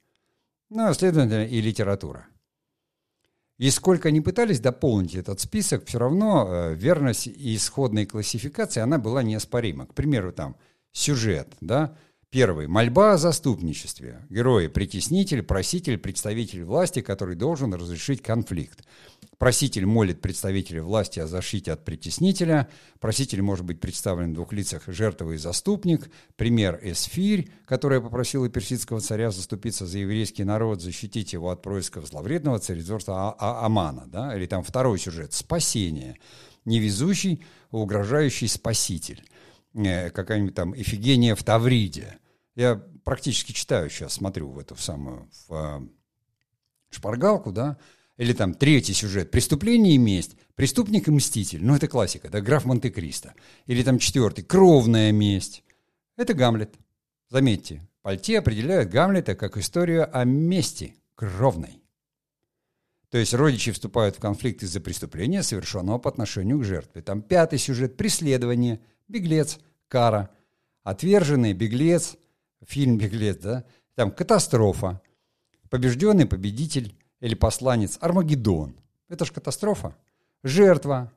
Ну, 0.70 0.88
а 0.88 0.94
следовательно, 0.94 1.46
и 1.46 1.62
литература. 1.62 2.28
И 3.58 3.70
сколько 3.70 4.10
они 4.10 4.20
пытались 4.20 4.60
дополнить 4.60 5.16
этот 5.16 5.40
список, 5.40 5.86
все 5.86 5.98
равно 5.98 6.46
э, 6.48 6.75
верность 6.75 7.28
исходной 7.28 8.06
классификации, 8.06 8.82
она 8.82 8.98
была 8.98 9.24
неоспорима. 9.24 9.86
К 9.86 9.94
примеру, 9.94 10.34
там 10.34 10.58
сюжет, 10.92 11.48
да, 11.62 11.98
Первый. 12.36 12.68
Мольба 12.68 13.13
о 13.13 13.18
заступничестве. 13.18 14.25
Герои– 14.30 14.68
притеснитель, 14.75 15.42
проситель, 15.42 15.98
представитель 15.98 16.65
власти, 16.65 17.00
который 17.00 17.38
должен 17.38 17.74
разрешить 17.74 18.22
конфликт. 18.22 18.84
Проситель 19.38 19.86
молит 19.86 20.20
представителя 20.20 20.84
власти 20.84 21.22
о 21.22 21.27
защите 21.27 21.72
от 21.72 21.86
притеснителя. 21.86 22.68
Проситель 23.00 23.42
может 23.42 23.63
быть 23.63 23.80
представлен 23.80 24.32
в 24.32 24.34
двух 24.34 24.51
лицах 24.51 24.84
жертва 24.88 25.32
и 25.32 25.38
заступник. 25.38 26.10
Пример– 26.36 26.77
Эсфирь, 26.84 27.50
которая 27.65 28.01
попросила 28.01 28.50
персидского 28.50 29.00
царя 29.00 29.32
заступиться 29.32 29.86
за 29.86 30.00
еврейский 30.00 30.44
народ, 30.44 30.82
защитить 30.82 31.32
его 31.32 31.51
от 31.51 31.62
происков 31.62 32.06
зловредного 32.06 32.60
царедворца 32.60 33.13
а 33.13 33.36
а 33.39 33.65
Амана. 33.65 34.08
Да? 34.08 34.36
Или 34.36 34.46
там 34.46 34.62
второй 34.62 35.00
сюжет– 35.00 35.32
спасение. 35.32 36.18
Невезущий, 36.65 37.46
угрожающий 37.72 38.50
спаситель 38.50 39.24
э, 39.74 40.10
какая-нибудь 40.10 40.54
там 40.54 40.75
Эфигения 40.75 41.34
в 41.34 41.42
Тавриде. 41.42 42.20
Я 42.56 42.76
практически 43.04 43.52
читаю 43.52 43.90
сейчас, 43.90 44.14
смотрю 44.14 44.50
в 44.50 44.60
эту 44.60 44.76
самую 44.76 45.30
в, 45.48 45.54
а, 45.54 45.88
шпаргалку, 46.90 47.52
да, 47.52 47.78
или 48.18 48.34
там 48.34 48.54
третий 48.54 48.94
сюжет 48.94 49.32
«Преступление 49.32 49.96
и 49.96 49.98
месть», 49.98 50.36
«Преступник 50.56 51.08
и 51.08 51.12
мститель», 51.12 51.64
ну 51.64 51.76
это 51.76 51.88
классика, 51.88 52.30
да, 52.30 52.40
«Граф 52.40 52.66
Монте-Кристо», 52.66 53.34
или 53.66 53.84
там 53.84 54.00
четвертый 54.00 54.44
«Кровная 54.44 55.12
месть», 55.12 55.64
это 56.16 56.34
Гамлет. 56.34 56.74
Заметьте, 57.30 57.82
Пальти 58.06 58.36
определяет 58.36 58.92
Гамлета 58.92 59.34
как 59.34 59.58
историю 59.58 60.08
о 60.16 60.24
мести 60.26 60.96
кровной. 61.16 61.82
То 63.10 63.18
есть 63.18 63.34
родичи 63.34 63.72
вступают 63.72 64.16
в 64.16 64.20
конфликт 64.20 64.62
из-за 64.62 64.80
преступления, 64.80 65.42
совершенного 65.42 65.98
по 65.98 66.10
отношению 66.10 66.60
к 66.60 66.64
жертве. 66.64 67.02
Там 67.02 67.22
пятый 67.24 67.58
сюжет– 67.58 67.98
преследование, 67.98 68.80
беглец, 69.08 69.58
кара, 69.88 70.30
отверженный, 70.84 71.54
беглец, 71.54 72.16
фильм 72.66 72.98
«Беглец», 72.98 73.38
да, 73.38 73.66
там 73.96 74.12
катастрофа, 74.12 75.02
побежденный 75.70 76.26
победитель 76.26 76.96
или 77.20 77.36
посланец, 77.36 77.98
Армагеддон. 78.02 78.75
Это 79.10 79.25
же 79.25 79.34
катастрофа. 79.34 79.96
Жертва, 80.44 81.12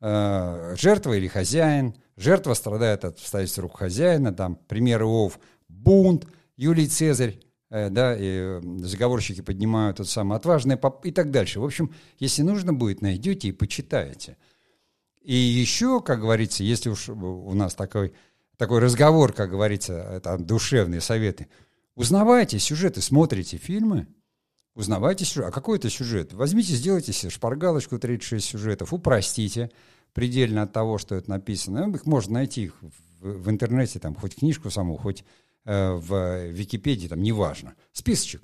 э, 0.00 0.74
жертва 0.78 1.14
или 1.14 1.28
хозяин, 1.28 1.94
жертва 2.16 2.54
страдает 2.54 3.04
от 3.04 3.14
обстоятельств 3.16 3.58
рук 3.58 3.78
хозяина, 3.78 4.32
там 4.32 4.56
примеры 4.56 5.06
ов, 5.06 5.38
бунт, 5.68 6.26
Юлий 6.56 6.88
Цезарь, 6.88 7.38
э, 7.70 7.90
да, 7.90 8.16
и 8.16 8.22
э, 8.22 8.60
заговорщики 8.78 9.40
поднимают 9.40 9.98
тот 9.98 10.08
самый 10.08 10.36
отважный 10.36 10.78
и 11.04 11.10
так 11.10 11.30
дальше. 11.30 11.60
В 11.60 11.64
общем, 11.64 11.94
если 12.18 12.42
нужно 12.42 12.72
будет, 12.72 13.02
найдете 13.02 13.48
и 13.48 13.52
почитаете. 13.52 14.36
И 15.22 15.34
еще, 15.34 16.00
как 16.00 16.20
говорится, 16.20 16.62
если 16.62 16.88
уж 16.88 17.08
у 17.08 17.52
нас 17.54 17.74
такой 17.74 18.14
такой 18.56 18.80
разговор, 18.80 19.32
как 19.32 19.50
говорится, 19.50 20.20
там 20.22 20.44
душевные 20.44 21.00
советы. 21.00 21.48
Узнавайте 21.94 22.58
сюжеты, 22.58 23.00
смотрите 23.00 23.56
фильмы, 23.56 24.06
узнавайте 24.74 25.24
сюжет. 25.24 25.48
А 25.48 25.50
какой 25.50 25.78
это 25.78 25.88
сюжет? 25.90 26.32
Возьмите, 26.32 26.74
сделайте 26.74 27.12
себе 27.12 27.30
шпаргалочку 27.30 27.98
36 27.98 28.46
сюжетов, 28.46 28.92
упростите 28.92 29.70
предельно 30.12 30.62
от 30.62 30.72
того, 30.72 30.98
что 30.98 31.14
это 31.14 31.30
написано. 31.30 31.90
Их 31.94 32.06
можно 32.06 32.34
найти 32.34 32.64
их 32.64 32.76
в, 33.20 33.44
в 33.44 33.50
интернете, 33.50 33.98
там, 33.98 34.14
хоть 34.14 34.36
книжку 34.36 34.70
саму, 34.70 34.96
хоть 34.96 35.24
э, 35.64 35.92
в 35.92 36.46
Википедии, 36.48 37.08
там, 37.08 37.22
неважно. 37.22 37.74
Списочек. 37.92 38.42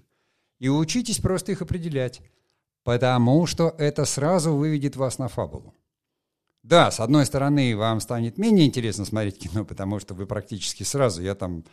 И 0.59 0.69
учитесь 0.69 1.19
просто 1.19 1.53
их 1.53 1.63
определять, 1.63 2.21
потому 2.85 3.47
что 3.47 3.75
это 3.79 4.05
сразу 4.05 4.55
выведет 4.55 4.97
вас 4.97 5.19
на 5.19 5.29
фабулу. 5.29 5.75
Да, 6.63 6.91
с 6.91 7.01
одной 7.01 7.27
стороны, 7.27 7.77
вам 7.77 8.01
станет 8.01 8.39
менее 8.39 8.67
интересно 8.67 9.05
смотреть 9.05 9.39
кино, 9.39 9.65
потому 9.67 9.99
что 9.99 10.15
вы 10.15 10.27
практически 10.27 10.83
сразу, 10.85 11.23
я 11.23 11.35
там 11.35 11.65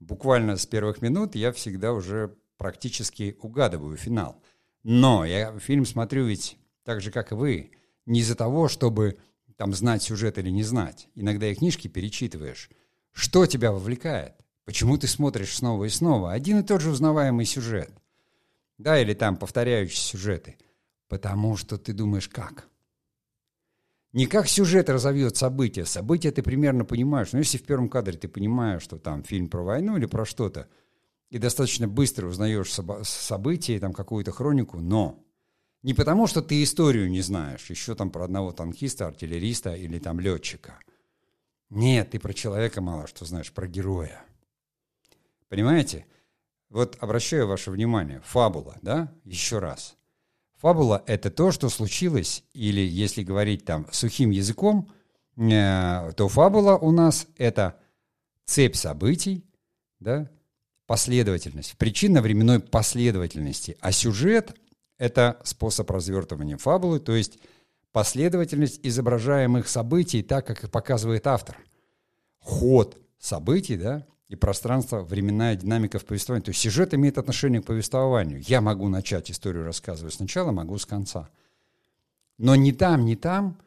буквально 0.00 0.56
с 0.56 0.66
первых 0.66 1.02
минут, 1.02 1.34
я 1.34 1.52
всегда 1.52 1.92
уже 1.92 2.36
практически 2.56 3.36
угадываю 3.40 3.96
финал. 3.96 4.42
Но 4.82 5.24
я 5.24 5.58
фильм 5.58 5.84
смотрю 5.84 6.26
ведь 6.26 6.58
так 6.84 7.00
же, 7.00 7.10
как 7.10 7.32
и 7.32 7.34
вы, 7.34 7.72
не 8.06 8.20
из-за 8.20 8.36
того, 8.36 8.68
чтобы 8.68 9.18
там 9.56 9.72
знать 9.74 10.02
сюжет 10.02 10.38
или 10.38 10.50
не 10.50 10.62
знать. 10.62 11.08
Иногда 11.14 11.48
и 11.48 11.54
книжки 11.54 11.88
перечитываешь. 11.88 12.70
Что 13.12 13.46
тебя 13.46 13.72
вовлекает? 13.72 14.34
Почему 14.64 14.98
ты 14.98 15.06
смотришь 15.06 15.56
снова 15.56 15.84
и 15.84 15.88
снова? 15.88 16.32
Один 16.32 16.60
и 16.60 16.62
тот 16.62 16.82
же 16.82 16.90
узнаваемый 16.90 17.46
сюжет. 17.46 17.90
Да, 18.78 19.00
или 19.00 19.14
там 19.14 19.36
повторяющиеся 19.36 20.08
сюжеты. 20.08 20.56
Потому 21.08 21.56
что 21.56 21.78
ты 21.78 21.92
думаешь, 21.92 22.28
как? 22.28 22.68
Не 24.16 24.24
как 24.24 24.48
сюжет 24.48 24.88
разовьет 24.88 25.36
события. 25.36 25.84
События 25.84 26.30
ты 26.30 26.42
примерно 26.42 26.86
понимаешь. 26.86 27.32
Но 27.32 27.38
если 27.38 27.58
в 27.58 27.64
первом 27.64 27.90
кадре 27.90 28.16
ты 28.16 28.28
понимаешь, 28.28 28.80
что 28.80 28.98
там 28.98 29.22
фильм 29.22 29.48
про 29.48 29.62
войну 29.62 29.98
или 29.98 30.06
про 30.06 30.24
что-то, 30.24 30.68
и 31.28 31.36
достаточно 31.36 31.86
быстро 31.86 32.26
узнаешь 32.26 32.72
события, 33.04 33.78
там 33.78 33.92
какую-то 33.92 34.32
хронику, 34.32 34.80
но 34.80 35.22
не 35.82 35.92
потому, 35.92 36.26
что 36.26 36.40
ты 36.40 36.62
историю 36.62 37.10
не 37.10 37.20
знаешь, 37.20 37.68
еще 37.68 37.94
там 37.94 38.08
про 38.10 38.24
одного 38.24 38.52
танкиста, 38.52 39.06
артиллериста 39.06 39.74
или 39.74 39.98
там 39.98 40.18
летчика. 40.18 40.78
Нет, 41.68 42.12
ты 42.12 42.18
про 42.18 42.32
человека 42.32 42.80
мало 42.80 43.06
что 43.08 43.26
знаешь, 43.26 43.52
про 43.52 43.66
героя. 43.66 44.24
Понимаете? 45.50 46.06
Вот 46.70 46.96
обращаю 47.00 47.46
ваше 47.46 47.70
внимание, 47.70 48.22
фабула, 48.24 48.78
да, 48.80 49.12
еще 49.24 49.58
раз. 49.58 49.94
Фабула— 50.66 51.04
это 51.06 51.30
то, 51.30 51.52
что 51.52 51.68
случилось, 51.68 52.42
или 52.52 52.80
если 52.80 53.22
говорить 53.22 53.64
там 53.64 53.86
сухим 53.92 54.30
языком, 54.30 54.90
э, 55.36 56.12
то 56.16 56.28
фабула 56.28 56.76
у 56.76 56.90
нас— 56.90 57.28
это 57.36 57.78
цепь 58.46 58.74
событий, 58.74 59.44
да, 60.00 60.28
последовательность, 60.88 61.76
причинно-временной 61.78 62.58
последовательности. 62.58 63.76
А 63.80 63.92
сюжет— 63.92 64.56
это 64.98 65.40
способ 65.44 65.88
развертывания 65.88 66.56
фабулы, 66.56 66.98
то 66.98 67.14
есть 67.14 67.38
последовательность 67.92 68.80
изображаемых 68.82 69.68
событий 69.68 70.24
так, 70.24 70.48
как 70.48 70.64
их 70.64 70.70
показывает 70.72 71.28
автор. 71.28 71.58
Ход 72.40 72.98
событий, 73.20 73.76
да, 73.76 74.04
и 74.28 74.36
пространство, 74.36 75.02
временная 75.02 75.56
динамика 75.56 75.98
в 75.98 76.04
повествовании. 76.04 76.44
То 76.44 76.50
есть 76.50 76.60
сюжет 76.60 76.94
имеет 76.94 77.18
отношение 77.18 77.62
к 77.62 77.66
повествованию. 77.66 78.42
Я 78.46 78.60
могу 78.60 78.88
начать 78.88 79.30
историю 79.30 79.64
рассказывать 79.64 80.14
сначала, 80.14 80.50
могу 80.50 80.76
с 80.78 80.86
конца. 80.86 81.30
Но 82.38 82.56
не 82.56 82.72
там, 82.72 83.04
не 83.04 83.16
там. 83.16 83.58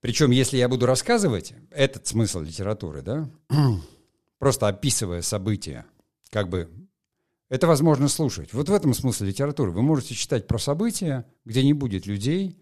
Причем, 0.00 0.30
если 0.30 0.56
я 0.56 0.68
буду 0.68 0.86
рассказывать, 0.86 1.54
этот 1.70 2.06
смысл 2.06 2.40
литературы, 2.40 3.02
да, 3.02 3.30
просто 4.38 4.66
описывая 4.66 5.22
события, 5.22 5.86
как 6.30 6.48
бы 6.48 6.68
это 7.48 7.66
возможно 7.66 8.08
слушать. 8.08 8.52
Вот 8.52 8.68
в 8.68 8.74
этом 8.74 8.94
смысл 8.94 9.24
литературы. 9.24 9.70
Вы 9.70 9.82
можете 9.82 10.14
читать 10.14 10.46
про 10.46 10.58
события, 10.58 11.26
где 11.44 11.62
не 11.62 11.74
будет 11.74 12.06
людей, 12.06 12.58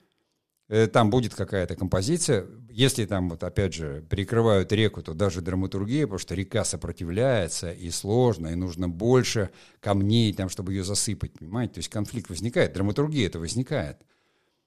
Э, 0.68 0.86
там 0.86 1.10
будет 1.10 1.34
какая-то 1.34 1.76
композиция. 1.76 2.46
Если 2.78 3.06
там, 3.06 3.28
вот 3.28 3.42
опять 3.42 3.74
же, 3.74 4.06
перекрывают 4.08 4.70
реку, 4.70 5.02
то 5.02 5.12
даже 5.12 5.40
драматургия, 5.40 6.02
потому 6.02 6.20
что 6.20 6.36
река 6.36 6.64
сопротивляется, 6.64 7.72
и 7.72 7.90
сложно, 7.90 8.46
и 8.46 8.54
нужно 8.54 8.88
больше 8.88 9.50
камней, 9.80 10.32
там, 10.32 10.48
чтобы 10.48 10.74
ее 10.74 10.84
засыпать, 10.84 11.32
понимаете? 11.32 11.74
То 11.74 11.78
есть 11.78 11.88
конфликт 11.88 12.30
возникает, 12.30 12.74
драматургия 12.74 13.26
это 13.26 13.40
возникает. 13.40 13.96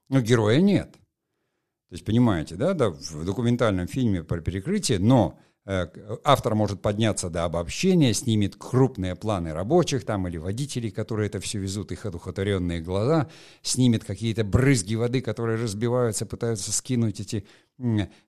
Но 0.10 0.20
героя 0.20 0.60
нет. 0.60 0.92
То 0.92 1.94
есть, 1.94 2.04
понимаете, 2.04 2.56
да, 2.56 2.74
да, 2.74 2.90
в 2.90 3.24
документальном 3.24 3.88
фильме 3.88 4.26
про 4.26 4.42
перекрытие, 4.42 5.00
но 5.00 5.40
Э, 5.64 5.88
автор 6.24 6.56
может 6.56 6.82
подняться 6.82 7.30
до 7.30 7.46
обобщения, 7.46 8.14
снимет 8.16 8.56
крупные 8.56 9.16
планы 9.16 9.54
рабочих 9.54 10.06
там 10.06 10.28
или 10.28 10.38
водителей, 10.38 10.90
которые 10.90 11.28
это 11.28 11.40
все 11.40 11.60
везут, 11.60 11.92
их 11.92 12.06
одухотворенные 12.06 12.82
глаза, 12.82 13.30
снимет 13.62 14.04
какие-то 14.04 14.44
брызги 14.44 14.96
воды, 14.96 15.22
которые 15.22 15.62
разбиваются, 15.62 16.26
пытаются 16.26 16.72
скинуть 16.72 17.20
эти 17.20 17.46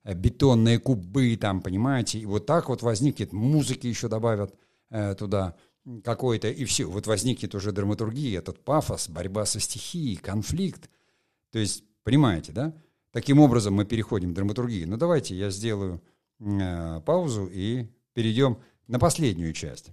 бетонные 0.04 0.80
кубы, 0.80 1.36
там, 1.38 1.62
понимаете, 1.62 2.20
и 2.20 2.26
вот 2.26 2.46
так 2.46 2.70
вот 2.70 2.82
возникнет, 2.82 3.34
музыки 3.34 3.88
еще 3.88 4.08
добавят 4.08 4.56
э, 4.90 5.16
туда 5.16 5.56
какой-то, 6.04 6.50
и 6.50 6.66
все, 6.66 6.86
вот 6.86 7.08
возникнет 7.08 7.56
уже 7.56 7.72
драматургия, 7.72 8.40
этот 8.40 8.64
пафос, 8.64 9.10
борьба 9.10 9.46
со 9.46 9.60
стихией, 9.60 10.16
конфликт, 10.16 10.90
то 11.52 11.60
есть, 11.60 11.84
понимаете, 12.04 12.52
да? 12.52 12.74
Таким 13.12 13.40
образом 13.40 13.76
мы 13.76 13.86
переходим 13.86 14.32
к 14.32 14.34
драматургии. 14.34 14.86
Ну, 14.86 14.98
давайте 14.98 15.36
я 15.36 15.52
сделаю 15.52 16.02
э, 16.40 17.00
паузу 17.06 17.48
и 17.52 17.86
перейдем 18.14 18.58
на 18.88 18.98
последнюю 18.98 19.54
часть. 19.54 19.92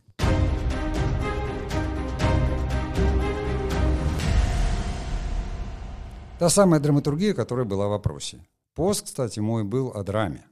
Та 6.38 6.48
самая 6.48 6.80
драматургия, 6.80 7.34
которая 7.34 7.66
была 7.66 7.88
в 7.88 7.90
вопросе. 7.90 8.38
Пост, 8.74 9.06
кстати, 9.06 9.40
мой 9.40 9.64
был 9.64 9.88
о 9.88 10.02
драме. 10.02 10.46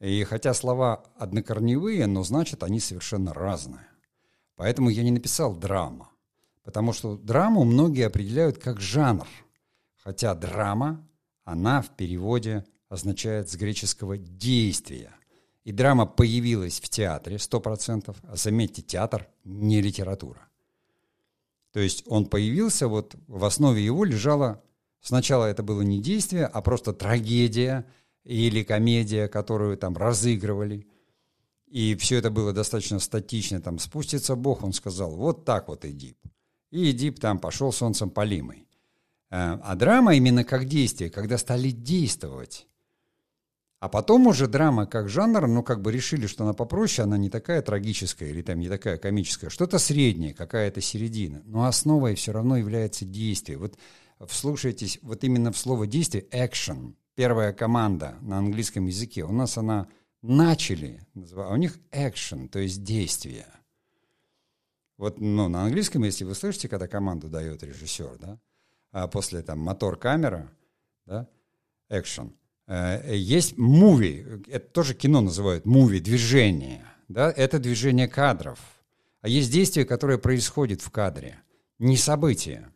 И 0.00 0.24
хотя 0.24 0.54
слова 0.54 1.04
однокорневые, 1.16 2.06
но 2.06 2.22
значит 2.22 2.62
они 2.62 2.80
совершенно 2.80 3.34
разные. 3.34 3.86
Поэтому 4.56 4.90
я 4.90 5.02
не 5.02 5.10
написал 5.10 5.54
драма. 5.54 6.10
Потому 6.64 6.92
что 6.92 7.16
драму 7.16 7.64
многие 7.64 8.06
определяют 8.06 8.58
как 8.58 8.80
жанр. 8.80 9.26
Хотя 9.96 10.34
драма, 10.34 11.06
она 11.44 11.82
в 11.82 11.90
переводе 11.90 12.64
означает 12.88 13.50
с 13.50 13.56
греческого 13.56 14.16
«действие». 14.18 15.12
И 15.64 15.72
драма 15.72 16.06
появилась 16.06 16.80
в 16.80 16.88
театре 16.88 17.36
100%, 17.36 18.16
а 18.22 18.36
заметьте, 18.36 18.82
театр 18.82 19.28
не 19.44 19.82
литература. 19.82 20.40
То 21.72 21.80
есть 21.80 22.02
он 22.06 22.26
появился, 22.26 22.88
вот 22.88 23.14
в 23.28 23.44
основе 23.44 23.84
его 23.84 24.04
лежало, 24.04 24.62
сначала 25.00 25.46
это 25.46 25.62
было 25.62 25.82
не 25.82 26.00
действие, 26.00 26.46
а 26.46 26.60
просто 26.62 26.92
трагедия 26.92 27.86
или 28.24 28.62
комедия, 28.62 29.28
которую 29.28 29.76
там 29.76 29.96
разыгрывали. 29.96 30.86
И 31.66 31.94
все 31.96 32.16
это 32.16 32.30
было 32.30 32.52
достаточно 32.52 32.98
статично. 32.98 33.60
Там 33.60 33.78
спустится 33.78 34.34
Бог, 34.34 34.64
он 34.64 34.72
сказал, 34.72 35.14
вот 35.16 35.44
так 35.44 35.68
вот 35.68 35.84
Эдип. 35.84 36.18
И 36.70 36.90
Эдип 36.90 37.20
там 37.20 37.38
пошел 37.38 37.72
солнцем 37.72 38.10
полимой. 38.10 38.66
А, 39.30 39.60
а 39.62 39.76
драма 39.76 40.14
именно 40.14 40.44
как 40.44 40.64
действие, 40.66 41.10
когда 41.10 41.38
стали 41.38 41.70
действовать. 41.70 42.66
А 43.78 43.88
потом 43.88 44.26
уже 44.26 44.46
драма 44.46 44.86
как 44.86 45.08
жанр, 45.08 45.46
ну, 45.46 45.62
как 45.62 45.80
бы 45.80 45.90
решили, 45.90 46.26
что 46.26 46.44
она 46.44 46.52
попроще, 46.52 47.06
она 47.06 47.16
не 47.16 47.30
такая 47.30 47.62
трагическая 47.62 48.28
или 48.28 48.42
там 48.42 48.58
не 48.60 48.68
такая 48.68 48.98
комическая, 48.98 49.48
что-то 49.48 49.78
среднее, 49.78 50.34
какая-то 50.34 50.82
середина. 50.82 51.42
Но 51.46 51.64
основой 51.64 52.14
все 52.14 52.32
равно 52.32 52.58
является 52.58 53.06
действие. 53.06 53.56
Вот 53.56 53.78
вслушайтесь, 54.26 54.98
вот 55.02 55.24
именно 55.24 55.52
в 55.52 55.58
слово 55.58 55.86
действие 55.86 56.26
action, 56.30 56.94
первая 57.14 57.52
команда 57.52 58.16
на 58.20 58.38
английском 58.38 58.86
языке, 58.86 59.24
у 59.24 59.32
нас 59.32 59.58
она 59.58 59.88
начали, 60.22 61.00
а 61.34 61.52
у 61.52 61.56
них 61.56 61.78
action, 61.90 62.48
то 62.48 62.58
есть 62.58 62.82
действие. 62.82 63.46
Вот 64.96 65.18
ну, 65.18 65.48
на 65.48 65.64
английском, 65.64 66.04
если 66.04 66.24
вы 66.24 66.34
слышите, 66.34 66.68
когда 66.68 66.86
команду 66.86 67.28
дает 67.28 67.62
режиссер, 67.62 68.18
да, 68.18 68.38
а 68.92 69.08
после 69.08 69.42
там 69.42 69.60
мотор-камера, 69.60 70.50
да, 71.06 71.28
action– 71.90 72.32
Э, 72.70 73.16
есть 73.16 73.58
муви, 73.58 74.24
это 74.46 74.70
тоже 74.70 74.94
кино 74.94 75.20
называют 75.20 75.66
муви, 75.66 75.98
движение. 75.98 76.84
Да? 77.08 77.32
Это 77.32 77.58
движение 77.58 78.06
кадров. 78.06 78.60
А 79.22 79.28
есть 79.28 79.52
действие, 79.52 79.84
которое 79.84 80.18
происходит 80.18 80.80
в 80.80 80.90
кадре, 80.90 81.40
не 81.80 81.96
событие. 81.96 82.70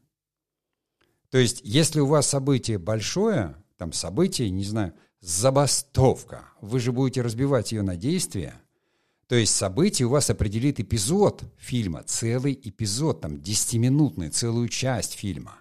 То 1.34 1.38
есть, 1.38 1.62
если 1.64 1.98
у 1.98 2.06
вас 2.06 2.28
событие 2.28 2.78
большое, 2.78 3.56
там 3.76 3.92
событие, 3.92 4.50
не 4.50 4.62
знаю, 4.62 4.94
забастовка, 5.20 6.44
вы 6.60 6.78
же 6.78 6.92
будете 6.92 7.22
разбивать 7.22 7.72
ее 7.72 7.82
на 7.82 7.96
действие. 7.96 8.54
То 9.26 9.34
есть 9.34 9.52
событие 9.52 10.06
у 10.06 10.10
вас 10.10 10.30
определит 10.30 10.78
эпизод 10.78 11.42
фильма, 11.58 12.04
целый 12.04 12.52
эпизод, 12.52 13.22
там, 13.22 13.34
10-минутный, 13.34 14.30
целую 14.30 14.68
часть 14.68 15.14
фильма. 15.14 15.56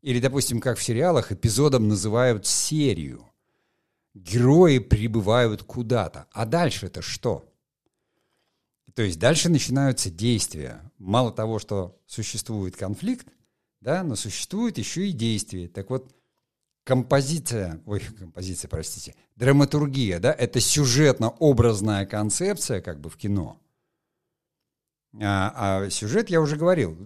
Или, 0.00 0.18
допустим, 0.18 0.60
как 0.62 0.78
в 0.78 0.82
сериалах, 0.82 1.30
эпизодом 1.30 1.86
называют 1.86 2.46
серию 2.46 3.28
герои 4.14 4.78
прибывают 4.78 5.62
куда-то. 5.62 6.26
А 6.32 6.46
дальше 6.46 6.86
это 6.86 7.02
что? 7.02 7.52
То 8.94 9.02
есть 9.02 9.18
дальше 9.18 9.50
начинаются 9.50 10.10
действия. 10.10 10.90
Мало 10.96 11.32
того, 11.32 11.58
что 11.58 12.00
существует 12.06 12.76
конфликт, 12.76 13.26
да, 13.80 14.02
но 14.02 14.16
существует 14.16 14.78
еще 14.78 15.08
и 15.08 15.12
действие. 15.12 15.68
Так 15.68 15.90
вот, 15.90 16.14
композиция, 16.84 17.80
ой, 17.86 18.00
композиция, 18.18 18.68
простите, 18.68 19.14
драматургия, 19.36 20.18
да, 20.18 20.32
это 20.32 20.60
сюжетно-образная 20.60 22.06
концепция 22.06 22.80
как 22.80 23.00
бы 23.00 23.10
в 23.10 23.16
кино. 23.16 23.60
А, 25.20 25.84
а 25.84 25.90
сюжет, 25.90 26.30
я 26.30 26.40
уже 26.40 26.56
говорил, 26.56 26.96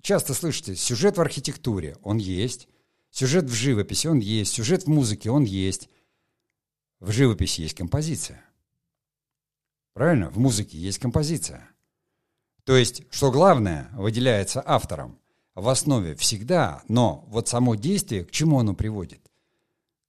часто 0.00 0.34
слышите, 0.34 0.76
сюжет 0.76 1.16
в 1.16 1.20
архитектуре, 1.20 1.96
он 2.02 2.18
есть, 2.18 2.68
сюжет 3.10 3.44
в 3.44 3.52
живописи, 3.52 4.06
он 4.06 4.20
есть, 4.20 4.54
сюжет 4.54 4.84
в 4.84 4.88
музыке, 4.88 5.30
он 5.30 5.44
есть, 5.44 5.88
в 7.00 7.10
живописи 7.10 7.62
есть 7.62 7.76
композиция. 7.76 8.44
Правильно? 9.94 10.30
В 10.30 10.38
музыке 10.38 10.78
есть 10.78 10.98
композиция. 10.98 11.68
То 12.64 12.76
есть, 12.76 13.02
что 13.10 13.30
главное, 13.30 13.90
выделяется 13.92 14.62
автором. 14.64 15.19
В 15.54 15.68
основе 15.68 16.14
всегда, 16.14 16.82
но 16.88 17.24
вот 17.28 17.48
само 17.48 17.74
действие, 17.74 18.24
к 18.24 18.30
чему 18.30 18.58
оно 18.58 18.74
приводит? 18.74 19.20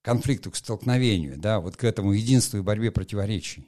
К 0.01 0.05
конфликту, 0.05 0.51
к 0.51 0.55
столкновению, 0.55 1.37
да, 1.37 1.59
вот 1.59 1.77
к 1.77 1.83
этому 1.83 2.13
единству 2.13 2.59
и 2.59 2.61
борьбе 2.61 2.91
противоречий. 2.91 3.67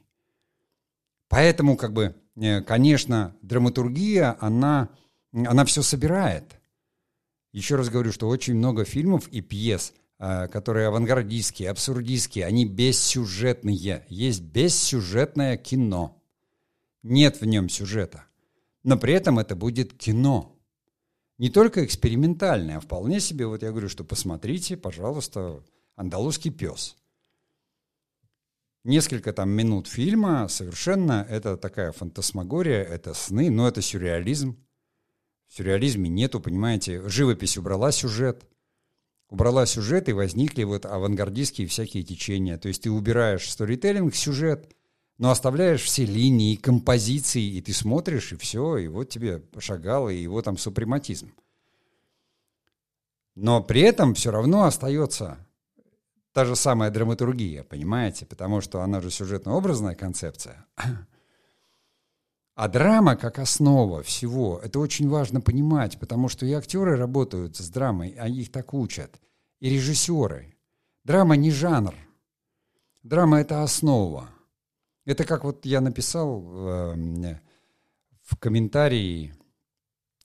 Поэтому, 1.28 1.76
как 1.76 1.92
бы, 1.92 2.14
э, 2.36 2.60
конечно, 2.62 3.36
драматургия, 3.42 4.36
она, 4.40 4.88
она 5.32 5.64
все 5.64 5.82
собирает. 5.82 6.60
Еще 7.52 7.76
раз 7.76 7.88
говорю, 7.88 8.12
что 8.12 8.28
очень 8.28 8.54
много 8.54 8.84
фильмов 8.84 9.28
и 9.28 9.40
пьес– 9.40 9.92
Э, 10.26 10.46
которые 10.48 10.86
авангардистские, 10.86 11.70
абсурдистские, 11.70 12.46
они 12.46 12.64
бессюжетные. 12.64 14.06
Есть 14.08 14.42
бессюжетное 14.42 15.56
кино. 15.56 16.22
Нет 17.02 17.40
в 17.40 17.44
нем 17.44 17.68
сюжета. 17.68 18.24
Но 18.84 18.96
при 18.96 19.12
этом 19.12 19.38
это 19.38 19.56
будет 19.56 19.92
кино. 19.92 20.53
Не 21.38 21.50
только 21.50 21.84
экспериментальное, 21.84 22.76
а 22.76 22.80
вполне 22.80 23.20
себе, 23.20 23.46
вот 23.46 23.62
я 23.62 23.70
говорю, 23.70 23.88
что 23.88 24.04
посмотрите, 24.04 24.76
пожалуйста, 24.76 25.62
«Андалузский 25.96 26.50
пес». 26.50 26.96
Несколько 28.84 29.32
там 29.32 29.50
минут 29.50 29.88
фильма, 29.88 30.46
совершенно 30.48 31.26
это 31.28 31.56
такая 31.56 31.92
фантасмагория, 31.92 32.82
это 32.82 33.14
сны, 33.14 33.50
но 33.50 33.66
это 33.66 33.80
сюрреализм. 33.80 34.62
В 35.48 35.54
сюрреализме 35.54 36.08
нету, 36.08 36.38
понимаете, 36.40 37.08
живопись 37.08 37.56
убрала 37.56 37.92
сюжет– 37.92 38.46
убрала 39.34 39.66
сюжет, 39.66 40.08
и 40.08 40.12
возникли 40.12 40.62
вот 40.62 40.86
авангардистские 40.86 41.66
всякие 41.66 42.02
течения. 42.02 42.56
То 42.56 42.68
есть 42.68 42.82
ты 42.82 42.90
убираешь 42.90 43.50
сторителлинг, 43.50 44.14
сюжет, 44.14 44.74
но 45.18 45.30
оставляешь 45.30 45.82
все 45.82 46.04
линии, 46.04 46.56
композиции, 46.56 47.42
и 47.42 47.60
ты 47.60 47.72
смотришь, 47.72 48.32
и 48.32 48.36
все, 48.36 48.76
и 48.78 48.88
вот 48.88 49.08
тебе 49.08 49.42
шагал, 49.58 50.08
и 50.08 50.16
его 50.16 50.42
там 50.42 50.58
супрематизм. 50.58 51.32
Но 53.34 53.62
при 53.62 53.80
этом 53.82 54.14
все 54.14 54.30
равно 54.30 54.64
остается 54.64 55.38
та 56.32 56.44
же 56.44 56.56
самая 56.56 56.90
драматургия, 56.90 57.62
понимаете? 57.62 58.26
Потому 58.26 58.60
что 58.60 58.82
она 58.82 59.00
же 59.00 59.10
сюжетно-образная 59.10 59.94
концепция. 59.94 60.66
А 62.56 62.68
драма 62.68 63.16
как 63.16 63.40
основа 63.40 64.04
всего, 64.04 64.60
это 64.62 64.78
очень 64.78 65.08
важно 65.08 65.40
понимать, 65.40 65.98
потому 65.98 66.28
что 66.28 66.46
и 66.46 66.52
актеры 66.52 66.96
работают 66.96 67.56
с 67.56 67.68
драмой, 67.68 68.14
а 68.16 68.28
их 68.28 68.52
так 68.52 68.74
учат 68.74 69.20
и 69.58 69.70
режиссеры. 69.70 70.54
Драма 71.02 71.36
не 71.36 71.50
жанр. 71.50 71.94
Драма— 73.02 73.40
это 73.40 73.62
основа. 73.62 74.30
Это 75.04 75.24
как 75.24 75.44
вот 75.44 75.66
я 75.66 75.80
написал 75.80 76.42
э, 76.42 77.38
в 78.22 78.36
комментарии 78.38 79.34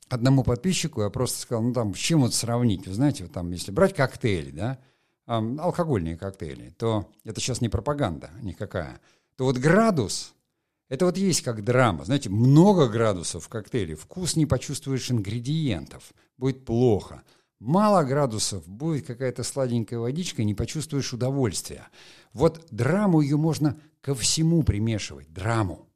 одному 0.08 0.44
подписчику, 0.44 1.02
я 1.02 1.10
просто 1.10 1.40
сказал, 1.40 1.64
ну 1.64 1.74
там, 1.74 1.94
с 1.94 1.98
чем 1.98 2.22
вот 2.22 2.34
сравнить? 2.34 2.88
Вы 2.88 2.94
знаете, 2.94 3.24
вот 3.24 3.34
там, 3.34 3.52
если 3.52 3.72
брать 3.72 3.96
коктейли, 3.96 4.52
да, 4.52 4.80
э, 5.28 5.58
алкогольные 5.60 6.18
коктейли, 6.18 6.70
то 6.78 7.10
это 7.24 7.42
сейчас 7.42 7.62
не 7.62 7.70
пропаганда 7.70 8.32
никакая, 8.42 9.02
то 9.36 9.46
вот 9.46 9.58
градус— 9.58 10.34
это 10.90 11.06
вот 11.06 11.18
есть 11.18 11.42
как 11.42 11.64
драма. 11.64 12.06
Знаете, 12.06 12.30
много 12.30 12.88
градусов 12.88 13.46
в 13.46 13.50
коктейле, 13.50 13.96
вкус 13.96 14.36
не 14.36 14.46
почувствуешь 14.46 15.12
ингредиентов, 15.12 16.14
будет 16.38 16.66
плохо— 16.66 17.24
Мало 17.60 18.04
градусов, 18.04 18.68
будет 18.68 19.06
какая-то 19.06 19.44
сладенькая 19.44 20.00
водичка, 20.00 20.44
не 20.44 20.56
почувствуешь 20.56 21.14
удовольствия. 21.14 21.88
Вот 22.34 22.66
драму 22.72 23.22
ее 23.22 23.38
можно 23.38 23.80
ко 24.02 24.16
всему 24.16 24.64
примешивать, 24.64 25.32
драму. 25.34 25.88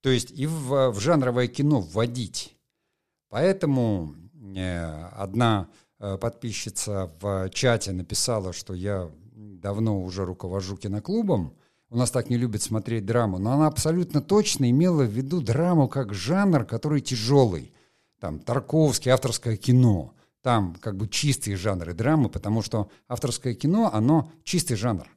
То 0.00 0.10
есть 0.10 0.30
и 0.30 0.46
в, 0.46 0.90
в 0.90 1.00
жанровое 1.00 1.48
кино 1.48 1.80
вводить. 1.80 2.56
Поэтому 3.28 4.14
э, 4.56 5.08
одна 5.16 5.68
э, 5.98 6.16
подписчица 6.16 7.12
в 7.20 7.50
чате 7.50 7.92
написала, 7.92 8.52
что 8.52 8.74
я 8.74 9.10
давно 9.34 10.00
уже 10.02 10.24
руковожу 10.24 10.76
киноклубом, 10.76 11.56
у 11.90 11.96
нас 11.96 12.10
так 12.10 12.28
не 12.28 12.36
любят 12.36 12.62
смотреть 12.62 13.06
драму, 13.06 13.38
но 13.38 13.52
она 13.52 13.66
абсолютно 13.66 14.20
точно 14.20 14.70
имела 14.70 15.04
в 15.04 15.10
виду 15.10 15.40
драму 15.40 15.88
как 15.88 16.12
жанр, 16.12 16.64
который 16.64 17.00
тяжелый. 17.00 17.72
Там 18.20 18.40
Тарковский, 18.40 19.10
авторское 19.10 19.56
кино. 19.56 20.14
Там 20.42 20.74
как 20.80 20.96
бы 20.96 21.08
чистые 21.08 21.56
жанры 21.56 21.94
драмы, 21.94 22.28
потому 22.28 22.62
что 22.62 22.90
авторское 23.08 23.54
кино, 23.54 23.90
оно 23.92 24.30
чистый 24.44 24.76
жанр. 24.76 25.08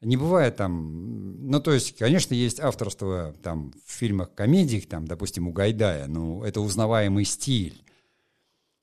Не 0.00 0.16
бывает 0.16 0.56
там, 0.56 1.50
ну 1.50 1.60
то 1.60 1.72
есть, 1.72 1.96
конечно, 1.96 2.32
есть 2.32 2.58
авторство 2.58 3.34
там 3.42 3.72
в 3.84 3.90
фильмах, 3.90 4.34
комедиях, 4.34 4.86
там, 4.86 5.06
допустим, 5.06 5.46
у 5.46 5.52
Гайдая, 5.52 6.06
ну 6.06 6.42
это 6.42 6.60
узнаваемый 6.60 7.24
стиль. 7.26 7.84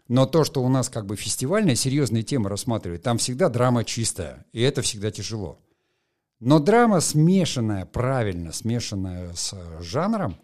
Но 0.08 0.26
то, 0.26 0.44
что 0.44 0.64
у 0.64 0.70
нас 0.70 0.90
как 0.90 1.06
бы 1.06 1.16
фестивальная 1.16 1.76
серьезная 1.76 2.22
тема 2.22 2.50
рассматривает, 2.50 3.02
там 3.02 3.18
всегда 3.18 3.50
драма 3.50 3.84
чистая, 3.84 4.46
и 4.54 4.62
это 4.62 4.82
всегда 4.82 5.10
тяжело. 5.10 5.60
Но 6.40 6.60
драма 6.60 7.02
смешанная, 7.02 7.86
правильно 7.86 8.54
смешанная 8.54 9.34
с 9.34 9.56
жанром, 9.82 10.38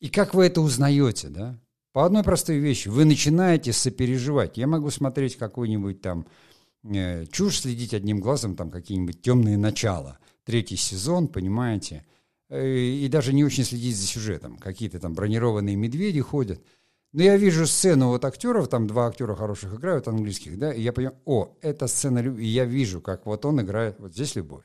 и 0.00 0.10
как 0.10 0.34
вы 0.34 0.46
это 0.46 0.60
узнаете, 0.60 1.28
да? 1.28 1.58
По 1.96 2.04
одной 2.04 2.22
простой 2.22 2.58
вещи. 2.58 2.88
Вы 2.88 3.06
начинаете 3.06 3.72
сопереживать. 3.72 4.58
Я 4.58 4.66
могу 4.66 4.90
смотреть 4.90 5.36
какой-нибудь 5.36 6.02
там 6.02 6.26
э, 6.84 7.24
чушь, 7.32 7.60
следить 7.60 7.94
одним 7.94 8.20
глазом, 8.20 8.54
там 8.54 8.70
какие-нибудь 8.70 9.22
темные 9.22 9.56
начала. 9.56 10.18
Третий 10.44 10.76
сезон, 10.76 11.26
понимаете? 11.26 12.04
Э, 12.50 12.68
и 12.68 13.08
даже 13.08 13.32
не 13.32 13.44
очень 13.44 13.64
следить 13.64 13.96
за 13.96 14.06
сюжетом. 14.06 14.58
Какие-то 14.58 15.00
там 15.00 15.14
бронированные 15.14 15.74
медведи 15.74 16.20
ходят. 16.20 16.62
Но 17.14 17.22
я 17.22 17.38
вижу 17.38 17.66
сцену 17.66 18.08
вот 18.08 18.26
актеров, 18.26 18.68
там 18.68 18.86
два 18.86 19.06
актера 19.06 19.34
хороших 19.34 19.76
играют, 19.76 20.06
английских, 20.06 20.58
да, 20.58 20.74
и 20.74 20.82
я 20.82 20.92
понимаю, 20.92 21.16
о, 21.24 21.56
это 21.62 21.86
сцена 21.86 22.18
любви, 22.18 22.44
и 22.44 22.50
я 22.50 22.66
вижу, 22.66 23.00
как 23.00 23.24
вот 23.24 23.46
он 23.46 23.62
играет, 23.62 23.98
вот 24.00 24.12
здесь 24.12 24.34
любовь. 24.34 24.64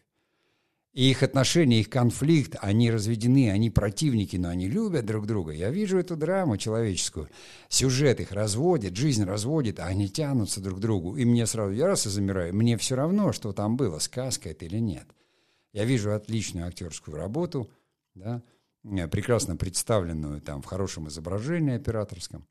И 0.94 1.10
их 1.10 1.24
отношения, 1.24 1.80
их 1.80 1.90
конфликт, 1.90 2.58
они 2.60 2.92
разведены, 2.92 3.50
они 3.50 3.70
противники, 3.70 4.36
но 4.36 4.50
они 4.50 4.68
любят 4.68 5.06
друг 5.06 5.26
друга. 5.26 5.54
Я 5.54 5.70
вижу 5.70 5.98
эту 5.98 6.18
драму 6.18 6.58
человеческую. 6.58 7.30
Сюжет 7.70 8.20
их 8.20 8.34
разводит, 8.34 8.98
жизнь 8.98 9.24
разводит, 9.24 9.80
а 9.80 9.86
они 9.86 10.10
тянутся 10.10 10.60
друг 10.60 10.80
к 10.80 10.82
другу. 10.82 11.16
И 11.16 11.24
мне 11.24 11.48
сразу, 11.48 11.72
я 11.72 11.88
раз 11.88 12.08
и 12.08 12.10
замираю, 12.10 12.54
мне 12.54 12.78
все 12.78 12.96
равно, 12.96 13.32
что 13.32 13.54
там 13.54 13.78
было, 13.78 14.00
сказка 14.00 14.50
это 14.50 14.66
или 14.66 14.80
нет. 14.80 15.06
Я 15.72 15.86
вижу 15.86 16.14
отличную 16.14 16.68
актерскую 16.68 17.16
работу, 17.16 17.72
да, 18.14 18.44
э, 18.84 19.08
прекрасно 19.08 19.56
представленную 19.56 20.42
там 20.42 20.62
в 20.62 20.66
хорошем 20.66 21.08
изображении 21.08 21.76
операторском. 21.76 22.46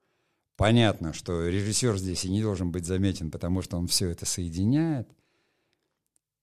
Понятно, 0.56 1.12
что 1.12 1.46
режиссер 1.46 1.98
здесь 1.98 2.24
и 2.24 2.30
не 2.30 2.40
должен 2.40 2.70
быть 2.70 2.86
заметен, 2.86 3.30
потому 3.30 3.60
что 3.60 3.76
он 3.76 3.86
все 3.86 4.08
это 4.08 4.24
соединяет. 4.24 5.10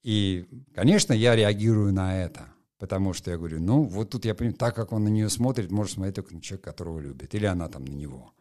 И, 0.04 0.48
конечно, 0.74 1.14
я 1.14 1.36
реагирую 1.36 1.94
на 1.94 2.18
это, 2.18 2.48
потому 2.78 3.14
что 3.14 3.32
я 3.32 3.38
говорю, 3.38 3.60
ну, 3.62 3.84
вот 3.84 4.10
тут 4.10 4.26
я 4.26 4.36
понимаю, 4.36 4.58
так 4.58 4.76
как 4.76 4.92
он 4.94 5.04
на 5.04 5.10
нее 5.10 5.30
смотрит, 5.30 5.72
может 5.72 5.94
смотреть 5.94 6.16
только 6.16 6.34
на 6.34 6.42
человека, 6.42 6.72
которого 6.72 7.00
любит, 7.00 7.36
или 7.36 7.46
она 7.46 7.68
там 7.68 7.86
на 7.86 7.94
него. 7.94 8.34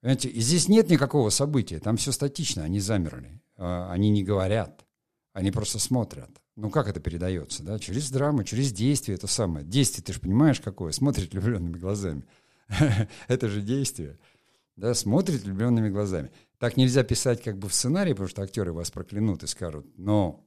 Понимаете, 0.00 0.28
и 0.28 0.40
здесь 0.40 0.68
нет 0.68 0.90
никакого 0.90 1.30
события, 1.30 1.78
там 1.78 1.96
все 1.96 2.12
статично, 2.12 2.64
они 2.64 2.80
замерли, 2.80 3.40
а, 3.56 3.90
они 3.90 4.10
не 4.10 4.22
говорят, 4.22 4.84
они 5.32 5.50
просто 5.50 5.78
смотрят. 5.78 6.30
Ну, 6.56 6.70
как 6.70 6.88
это 6.88 7.00
передается, 7.00 7.62
да? 7.62 7.78
Через 7.78 8.10
драму, 8.10 8.42
через 8.42 8.72
действие, 8.72 9.16
это 9.16 9.26
самое. 9.26 9.64
Действие, 9.64 10.02
ты 10.02 10.14
же 10.14 10.20
понимаешь, 10.20 10.60
какое? 10.60 10.92
Смотрит 10.92 11.32
влюбленными 11.32 11.76
глазами. 11.76 12.22
это 13.28 13.48
же 13.48 13.60
действие. 13.60 14.18
Да, 14.76 14.92
смотрит 14.94 15.42
влюбленными 15.42 15.88
глазами. 15.88 16.30
Так 16.58 16.76
нельзя 16.76 17.02
писать 17.02 17.42
как 17.42 17.58
бы 17.58 17.68
в 17.68 17.74
сценарии, 17.74 18.12
потому 18.12 18.28
что 18.28 18.42
актеры 18.42 18.72
вас 18.72 18.90
проклянут 18.90 19.42
и 19.42 19.46
скажут, 19.46 19.86
но 19.96 20.44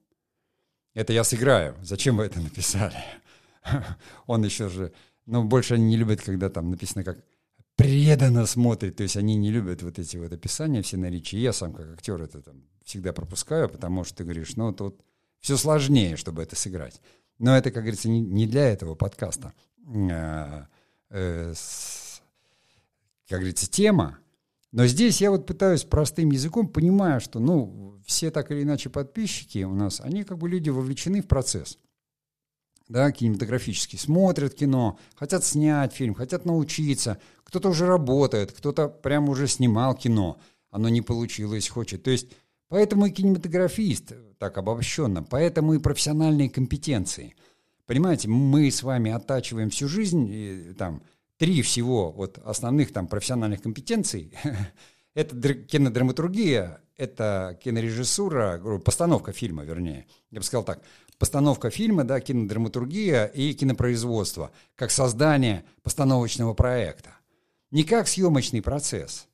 это 0.93 1.13
я 1.13 1.23
сыграю, 1.23 1.75
зачем 1.81 2.17
вы 2.17 2.25
это 2.25 2.39
написали? 2.39 2.97
Он 4.27 4.43
еще 4.43 4.69
же, 4.69 4.93
ну, 5.25 5.43
больше 5.43 5.75
они 5.75 5.85
не 5.85 5.97
любят, 5.97 6.21
когда 6.21 6.49
там 6.49 6.71
написано 6.71 7.03
как 7.03 7.23
преданно 7.75 8.45
смотрит, 8.45 8.97
то 8.97 9.03
есть 9.03 9.15
они 9.15 9.35
не 9.35 9.51
любят 9.51 9.83
вот 9.83 9.99
эти 9.99 10.17
вот 10.17 10.33
описания 10.33 10.81
все 10.81 10.97
наречия. 10.97 11.39
Я 11.39 11.53
сам 11.53 11.73
как 11.73 11.93
актер 11.93 12.21
это 12.21 12.41
там 12.41 12.63
всегда 12.83 13.13
пропускаю, 13.13 13.69
потому 13.69 14.03
что 14.03 14.17
ты 14.17 14.23
говоришь, 14.23 14.55
ну, 14.57 14.73
тут 14.73 15.01
все 15.39 15.55
сложнее, 15.55 16.17
чтобы 16.17 16.43
это 16.43 16.55
сыграть. 16.55 16.99
Но 17.37 17.55
это, 17.55 17.71
как 17.71 17.83
говорится, 17.83 18.09
не, 18.09 18.47
для 18.47 18.67
этого 18.67 18.95
подкаста. 18.95 19.53
Как 23.29 23.39
говорится, 23.39 23.69
тема, 23.69 24.17
но 24.71 24.87
здесь 24.87 25.21
я 25.21 25.29
вот 25.29 25.45
пытаюсь 25.45 25.83
простым 25.83 26.31
языком, 26.31 26.67
понимая, 26.67 27.19
что, 27.19 27.39
ну, 27.39 28.01
все 28.05 28.31
так 28.31 28.49
или 28.51 28.63
иначе 28.63 28.89
подписчики 28.89 29.63
у 29.63 29.75
нас, 29.75 30.01
они 30.01 30.23
как 30.23 30.39
бы 30.39 30.49
люди 30.49 30.71
вовлечены 30.71 31.21
в 31.21 31.27
процесс. 31.27 31.77
Да, 32.87 33.11
кинематографически 33.11 33.97
смотрят 33.97 34.55
кино, 34.55 34.97
хотят 35.15 35.45
снять 35.45 35.93
фильм, 35.93 36.15
хотят 36.15 36.45
научиться. 36.45 37.19
Кто-то 37.43 37.69
уже 37.69 37.85
работает, 37.85 38.51
кто-то 38.51 38.89
прямо 38.89 39.29
уже 39.29 39.47
снимал 39.47 39.93
кино, 39.93 40.39
оно 40.71 40.89
не 40.89 41.01
получилось, 41.01 41.69
хочет. 41.69 42.01
То 42.01 42.09
есть 42.09 42.31
поэтому 42.67 43.05
и 43.05 43.11
кинематографист, 43.11 44.13
так 44.39 44.57
обобщенно, 44.57 45.21
поэтому 45.21 45.75
и 45.75 45.79
профессиональные 45.79 46.49
компетенции. 46.49 47.35
Понимаете, 47.85 48.27
мы 48.27 48.71
с 48.71 48.81
вами 48.81 49.11
оттачиваем 49.11 49.69
всю 49.69 49.87
жизнь, 49.87 50.27
и, 50.27 50.73
там, 50.75 51.03
три 51.39 51.61
всего 51.61 52.11
вот 52.11 52.37
основных 52.43 52.93
там 52.93 53.07
профессиональных 53.07 53.61
компетенций. 53.63 54.31
это 55.15 55.53
кинодраматургия, 55.53 56.81
это 56.97 57.57
кинорежиссура, 57.63 58.79
постановка 58.83 59.31
фильма, 59.31 59.63
вернее. 59.63 60.05
Я 60.29 60.39
бы 60.39 60.45
сказал 60.45 60.63
так. 60.63 60.81
Постановка 61.17 61.69
фильма, 61.69 62.03
да, 62.03 62.19
кинодраматургия 62.19 63.25
и 63.25 63.53
кинопроизводство, 63.53 64.51
как 64.75 64.91
создание 64.91 65.65
постановочного 65.81 66.53
проекта. 66.53 67.15
Не 67.71 67.83
как 67.83 68.07
съемочный 68.07 68.61
процесс, 68.61 69.27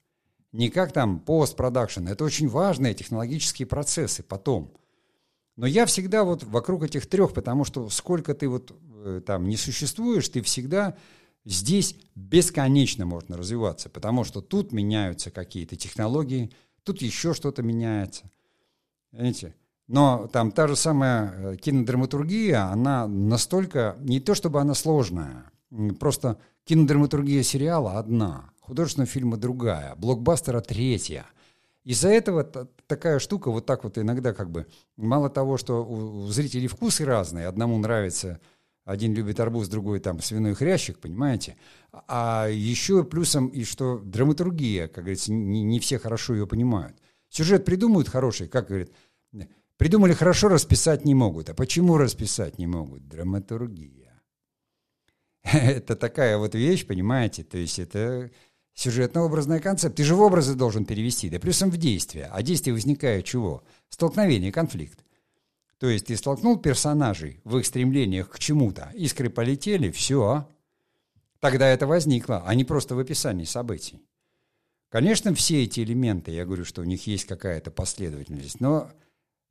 не 0.52 0.70
как 0.70 0.94
там 0.94 1.20
постпродакшн. 1.20 2.08
Это 2.08 2.24
очень 2.24 2.48
важные 2.48 2.94
технологические 2.94 3.68
процессы 3.68 4.24
потом. 4.24 4.74
Но 5.56 5.66
я 5.66 5.86
всегда 5.86 6.24
вот 6.24 6.44
вокруг 6.44 6.84
этих 6.84 7.08
трех, 7.08 7.34
потому 7.34 7.66
что 7.66 7.90
сколько 7.90 8.34
ты 8.34 8.48
вот 8.48 8.76
э, 9.06 9.22
там 9.26 9.48
не 9.48 9.58
существуешь, 9.58 10.28
ты 10.30 10.42
всегда 10.42 10.98
Здесь 11.46 11.96
бесконечно 12.16 13.06
можно 13.06 13.38
развиваться, 13.38 13.90
потому 13.90 14.24
что 14.24 14.42
тут 14.42 14.72
меняются 14.72 15.30
какие-то 15.30 15.76
технологии, 15.76 16.52
тут 16.84 17.02
еще 17.02 17.34
что-то 17.34 17.62
меняется. 17.62 18.32
Понимаете? 19.12 19.56
Но 19.88 20.28
там 20.34 20.52
та 20.52 20.68
же 20.68 20.76
самая 20.76 21.32
э, 21.32 21.58
кинодраматургия, 21.58 22.72
она 22.72 23.08
настолько, 23.08 23.96
не 24.00 24.20
то 24.20 24.34
чтобы 24.34 24.60
она 24.60 24.74
сложная, 24.74 25.52
просто 26.00 26.40
кинодраматургия 26.64 27.44
сериала 27.44 28.00
одна, 28.00 28.50
художественного 28.62 29.08
фильма 29.08 29.38
другая, 29.38 29.96
блокбастера 29.96 30.62
третья. 30.62 31.28
Из-за 31.84 32.10
этого 32.10 32.44
такая 32.88 33.20
штука 33.20 33.52
вот 33.52 33.68
так 33.68 33.84
вот 33.84 34.00
иногда 34.00 34.34
как 34.34 34.50
бы, 34.50 34.66
мало 34.98 35.30
того, 35.30 35.58
что 35.58 35.86
у 35.86 36.28
зрителей 36.30 36.68
вкусы 36.68 37.06
разные, 37.06 37.46
одному 37.46 37.78
нравится 37.78 38.40
один 38.86 39.16
любит 39.16 39.40
арбуз, 39.40 39.68
другой 39.68 40.00
там 40.00 40.22
свиной 40.22 40.54
хрящик, 40.54 41.00
понимаете? 41.00 41.58
А 41.92 42.48
еще 42.48 43.04
плюсом 43.04 43.48
и 43.48 43.64
что 43.64 43.98
драматургия, 43.98 44.88
как 44.88 45.06
говорится, 45.06 45.34
не, 45.34 45.64
не 45.64 45.80
все 45.80 45.98
хорошо 45.98 46.36
ее 46.36 46.46
понимают. 46.46 46.96
Сюжет 47.30 47.66
придумают 47.66 48.08
хороший, 48.08 48.48
как 48.48 48.68
говорит, 48.68 48.94
придумали 49.78 50.14
хорошо, 50.14 50.50
расписать 50.50 51.04
не 51.04 51.16
могут. 51.16 51.50
А 51.50 51.56
почему 51.56 51.98
расписать 51.98 52.60
не 52.60 52.68
могут? 52.68 53.08
Драматургия. 53.08 54.22
Это 55.44 55.96
такая 55.96 56.38
вот 56.38 56.54
вещь, 56.54 56.86
понимаете? 56.86 57.44
То 57.44 57.58
есть 57.58 57.80
это 57.80 58.32
сюжетно-образная 58.76 59.60
концепция. 59.60 59.96
Ты 59.96 60.04
же 60.04 60.16
в 60.16 60.22
образы 60.22 60.54
должен 60.54 60.86
перевести, 60.86 61.30
да 61.30 61.40
плюсом 61.40 61.72
в 61.72 61.78
действие. 61.78 62.30
А 62.32 62.42
действие 62.44 62.74
возникает 62.74 63.26
чего? 63.26 63.64
Столкновение, 63.90 64.52
конфликт. 64.52 65.04
То 65.80 65.88
есть 65.88 66.08
ты 66.08 66.16
столкнул 66.16 66.58
персонажей 66.58 67.42
в 67.44 67.58
их 67.58 67.66
стремлениях 67.66 68.30
к 68.30 68.40
чему-то, 68.40 68.92
искры 68.96 69.30
полетели, 69.30 69.92
все. 69.92 70.48
Тогда 71.40 71.68
это 71.68 71.86
возникло, 71.86 72.44
а 72.46 72.56
не 72.56 72.64
просто 72.64 72.96
в 72.96 73.00
описании 73.00 73.46
событий. 73.46 74.02
Конечно, 74.90 75.34
все 75.36 75.64
эти 75.64 75.82
элементы, 75.82 76.32
я 76.32 76.46
говорю, 76.46 76.64
что 76.64 76.82
у 76.82 76.86
них 76.86 77.06
есть 77.08 77.26
какая-то 77.26 77.72
последовательность, 77.72 78.62
но 78.62 78.90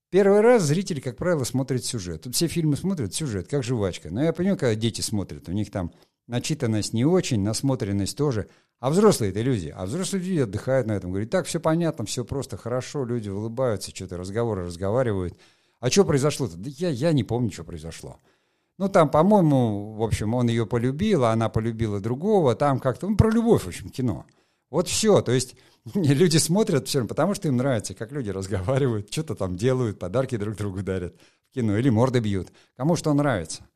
первый 0.08 0.40
раз 0.40 0.62
зритель, 0.62 1.02
как 1.02 1.16
правило, 1.16 1.44
смотрит 1.44 1.84
сюжет. 1.84 2.22
Тут 2.22 2.34
все 2.34 2.46
фильмы 2.46 2.76
смотрят 2.76 3.12
сюжет, 3.12 3.48
как 3.48 3.62
жвачка. 3.62 4.10
Но 4.10 4.22
я 4.22 4.32
понимаю, 4.32 4.56
когда 4.56 4.74
дети 4.74 5.02
смотрят, 5.02 5.48
у 5.48 5.52
них 5.52 5.70
там 5.70 5.92
начитанность 6.26 6.92
не 6.94 7.04
очень, 7.04 7.42
насмотренность 7.42 8.16
тоже. 8.16 8.48
А 8.78 8.90
взрослые 8.90 9.30
это 9.32 9.42
люди. 9.42 9.74
А 9.74 9.86
взрослые 9.86 10.24
люди 10.24 10.40
отдыхают 10.40 10.86
на 10.86 10.92
этом. 10.92 11.10
Говорят, 11.10 11.30
так, 11.30 11.46
все 11.46 11.60
понятно, 11.60 12.04
все 12.04 12.24
просто 12.24 12.56
хорошо, 12.56 13.04
люди 13.04 13.28
улыбаются, 13.28 13.94
что-то 13.94 14.16
разговоры 14.16 14.64
разговаривают. 14.64 15.36
А 15.84 15.90
что 15.90 16.06
произошло-то? 16.06 16.56
Да 16.56 16.70
я, 16.78 16.88
я 16.88 17.12
не 17.12 17.24
помню, 17.24 17.52
что 17.52 17.62
произошло. 17.62 18.18
Ну, 18.78 18.88
там, 18.88 19.10
по-моему, 19.10 19.92
в 19.92 20.02
общем, 20.02 20.32
он 20.32 20.48
ее 20.48 20.64
полюбил, 20.64 21.26
а 21.26 21.32
она 21.32 21.50
полюбила 21.50 22.00
другого. 22.00 22.54
Там 22.54 22.80
как-то, 22.80 23.06
ну, 23.06 23.18
про 23.18 23.30
любовь, 23.30 23.64
в 23.64 23.68
общем, 23.68 23.90
кино. 23.90 24.24
Вот 24.70 24.88
все. 24.88 25.20
То 25.20 25.32
есть 25.32 25.56
люди 25.94 26.38
смотрят 26.38 26.88
все 26.88 27.04
потому 27.04 27.34
что 27.34 27.48
им 27.48 27.58
нравится, 27.58 27.92
как 27.92 28.12
люди 28.12 28.30
разговаривают, 28.30 29.12
что-то 29.12 29.34
там 29.34 29.56
делают, 29.56 29.98
подарки 29.98 30.38
друг 30.38 30.56
другу 30.56 30.82
дарят 30.82 31.16
в 31.50 31.54
кино 31.54 31.76
или 31.76 31.90
морды 31.90 32.20
бьют. 32.20 32.50
Кому 32.78 32.96
что 32.96 33.12
нравится. 33.12 33.66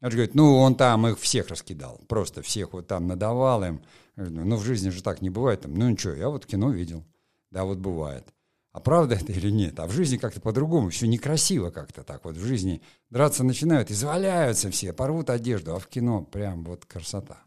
Он 0.00 0.12
же 0.12 0.16
говорит, 0.16 0.36
ну, 0.36 0.58
он 0.58 0.76
там 0.76 1.08
их 1.08 1.18
всех 1.18 1.48
раскидал, 1.48 2.00
просто 2.06 2.40
всех 2.40 2.72
вот 2.72 2.86
там 2.86 3.08
надавал 3.08 3.64
им. 3.64 3.82
Ну, 4.14 4.54
в 4.54 4.62
жизни 4.62 4.90
же 4.90 5.02
так 5.02 5.22
не 5.22 5.30
бывает. 5.30 5.62
Там, 5.62 5.74
ну, 5.74 5.90
ничего, 5.90 6.12
я 6.12 6.28
вот 6.28 6.46
кино 6.46 6.70
видел. 6.70 7.04
Да, 7.50 7.64
вот 7.64 7.78
бывает. 7.78 8.32
А 8.78 8.80
правда 8.80 9.16
это 9.16 9.32
или 9.32 9.50
нет? 9.50 9.80
А 9.80 9.88
в 9.88 9.90
жизни 9.90 10.18
как-то 10.18 10.40
по-другому, 10.40 10.90
все 10.90 11.08
некрасиво 11.08 11.70
как-то 11.70 12.04
так. 12.04 12.24
Вот 12.24 12.36
в 12.36 12.44
жизни 12.44 12.80
драться 13.10 13.42
начинают, 13.42 13.90
изваляются 13.90 14.70
все, 14.70 14.92
порвут 14.92 15.30
одежду, 15.30 15.74
а 15.74 15.80
в 15.80 15.88
кино 15.88 16.22
прям 16.22 16.62
вот 16.62 16.84
красота. 16.84 17.42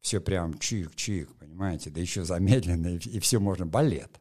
Все 0.00 0.20
прям 0.20 0.52
чик-чик, 0.52 1.30
понимаете? 1.40 1.88
Да 1.88 1.98
еще 1.98 2.24
замедленно, 2.24 2.88
и, 2.88 2.98
и 2.98 3.20
все 3.20 3.38
можно, 3.38 3.64
балет. 3.64 4.20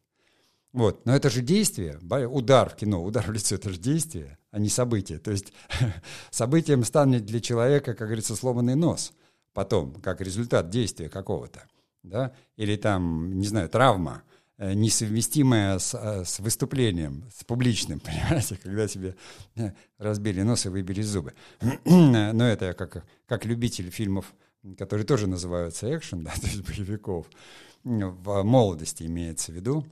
Вот, 0.71 1.05
но 1.05 1.13
это 1.13 1.29
же 1.29 1.41
действие, 1.41 1.99
удар 1.99 2.69
в 2.69 2.77
кино, 2.77 3.03
удар 3.03 3.27
в 3.27 3.31
лицо, 3.33 3.55
это 3.55 3.69
же 3.69 3.77
действие, 3.77 4.37
а 4.49 4.59
не 4.59 4.69
событие. 4.69 5.19
То 5.19 5.31
есть 5.31 5.51
событием 6.31 6.85
станет 6.85 7.25
для 7.25 7.41
человека, 7.41 7.95
как 7.95 8.07
говорится, 8.07 8.37
сломанный 8.37 8.75
нос 8.75 9.11
потом, 9.51 9.95
как 9.95 10.21
результат 10.21 10.69
действия 10.69 11.09
какого-то, 11.09 11.67
да, 12.01 12.31
или 12.55 12.77
там, 12.77 13.37
не 13.37 13.45
знаю, 13.45 13.67
травма, 13.67 14.23
э, 14.57 14.73
несовместимая 14.73 15.79
с, 15.79 15.93
э, 15.93 16.25
с 16.25 16.39
выступлением, 16.39 17.25
с 17.33 17.43
публичным, 17.43 17.99
понимаете, 18.01 18.57
когда 18.61 18.87
тебе 18.87 19.15
э, 19.55 19.71
разбили 19.97 20.41
нос 20.41 20.65
и 20.65 20.69
выбили 20.69 21.01
зубы. 21.01 21.33
Но 21.85 22.45
это 22.45 22.65
я 22.65 22.73
как, 22.73 23.05
как 23.25 23.45
любитель 23.45 23.89
фильмов, 23.89 24.33
которые 24.77 25.05
тоже 25.05 25.27
называются 25.27 25.95
экшен, 25.95 26.23
да, 26.23 26.31
то 26.31 26.47
есть 26.47 26.61
боевиков, 26.61 27.27
в 27.83 28.43
молодости 28.43 29.03
имеется 29.03 29.51
в 29.51 29.55
виду, 29.55 29.85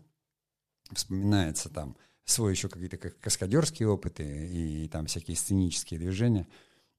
вспоминается 0.93 1.69
там 1.69 1.95
свой 2.23 2.53
еще 2.53 2.69
какие-то 2.69 2.97
каскадерские 2.97 3.89
опыты 3.89 4.23
и, 4.23 4.85
и 4.85 4.87
там 4.87 5.07
всякие 5.07 5.35
сценические 5.35 5.99
движения. 5.99 6.47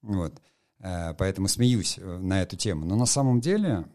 Вот. 0.02 0.42
Поэтому 0.78 1.46
смеюсь 1.46 1.96
на 1.98 2.42
эту 2.42 2.56
тему. 2.56 2.84
Но 2.84 2.96
на 2.96 3.06
самом 3.06 3.40
деле 3.40 3.86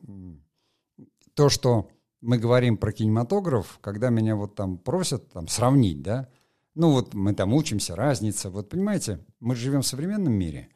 то, 1.33 1.49
что 1.49 1.91
мы 2.21 2.37
говорим 2.37 2.77
про 2.77 2.91
кинематограф, 2.91 3.79
когда 3.81 4.09
меня 4.09 4.35
вот 4.35 4.55
там 4.55 4.77
просят 4.77 5.31
там 5.31 5.47
сравнить, 5.47 6.01
да, 6.01 6.29
ну 6.75 6.91
вот 6.91 7.13
мы 7.13 7.33
там 7.33 7.53
учимся, 7.53 7.95
разница, 7.95 8.49
вот 8.49 8.69
понимаете, 8.69 9.25
мы 9.39 9.55
живем 9.55 9.81
в 9.81 9.87
современном 9.87 10.33
мире, 10.33 10.69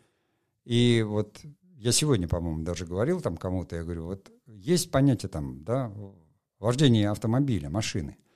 и 0.63 1.05
вот 1.07 1.39
я 1.77 1.91
сегодня, 1.91 2.27
по-моему, 2.27 2.63
даже 2.63 2.85
говорил 2.85 3.21
там 3.21 3.37
кому-то, 3.37 3.75
я 3.75 3.83
говорю, 3.83 4.05
вот 4.05 4.31
есть 4.45 4.91
понятие 4.91 5.29
там, 5.29 5.63
да, 5.63 5.91
вождение 6.59 7.09
автомобиля, 7.09 7.69
машины– 7.69 8.17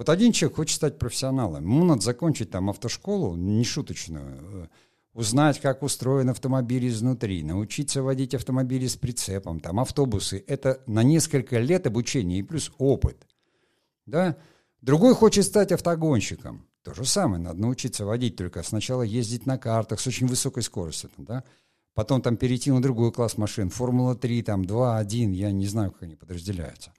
вот 0.00 0.08
один 0.08 0.32
человек 0.32 0.56
хочет 0.56 0.76
стать 0.76 0.98
профессионалом, 0.98 1.62
ему 1.62 1.84
надо 1.84 2.00
закончить 2.00 2.50
там 2.50 2.70
автошколу, 2.70 3.36
не 3.36 3.62
шуточную, 3.64 4.38
э, 4.40 4.68
узнать, 5.12 5.60
как 5.60 5.82
устроен 5.82 6.30
автомобиль 6.30 6.88
изнутри, 6.88 7.42
научиться 7.42 8.02
водить 8.02 8.34
автомобили 8.34 8.86
с 8.86 8.96
прицепом, 8.96 9.60
там 9.60 9.80
автобусы. 9.80 10.44
Это 10.46 10.80
на 10.86 11.02
несколько 11.02 11.58
лет 11.58 11.86
обучения 11.86 12.38
и 12.38 12.42
плюс 12.42 12.72
опыт. 12.78 13.26
Да? 14.06 14.36
Другой 14.80 15.14
хочет 15.14 15.44
стать 15.44 15.72
автогонщиком. 15.72 16.66
То 16.82 16.94
же 16.94 17.04
самое, 17.04 17.42
надо 17.42 17.60
научиться 17.60 18.06
водить, 18.06 18.36
только 18.36 18.62
сначала 18.62 19.02
ездить 19.02 19.44
на 19.44 19.58
картах 19.58 20.00
с 20.00 20.06
очень 20.06 20.26
высокой 20.26 20.62
скоростью. 20.62 21.10
Да? 21.18 21.44
Потом 21.94 22.22
там 22.22 22.36
перейти 22.36 22.70
на 22.70 22.80
другой 22.80 23.12
класс 23.12 23.36
машин, 23.36 23.68
Формула-3, 23.68 24.42
там 24.42 24.64
2, 24.64 24.96
1, 24.96 25.32
я 25.32 25.50
не 25.50 25.66
знаю, 25.66 25.90
как 25.90 26.04
они 26.04 26.14
подразделяются. 26.14 26.92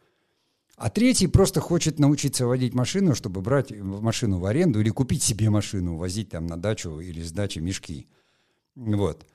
А 0.82 0.90
третий 0.90 1.28
просто 1.28 1.62
хочет 1.62 2.00
научиться 2.00 2.48
водить 2.48 2.74
машину, 2.74 3.14
чтобы 3.14 3.42
брать 3.42 3.70
машину 3.70 4.40
в 4.40 4.48
аренду 4.48 4.82
или 4.82 4.90
купить 4.90 5.22
себе 5.22 5.52
машину, 5.52 5.96
возить 5.96 6.30
там 6.30 6.48
на 6.48 6.58
дачу 6.58 7.00
или 7.00 7.22
с 7.22 7.32
дачи 7.32 7.60
мешки. 7.60 8.08
Вот. 8.74 9.28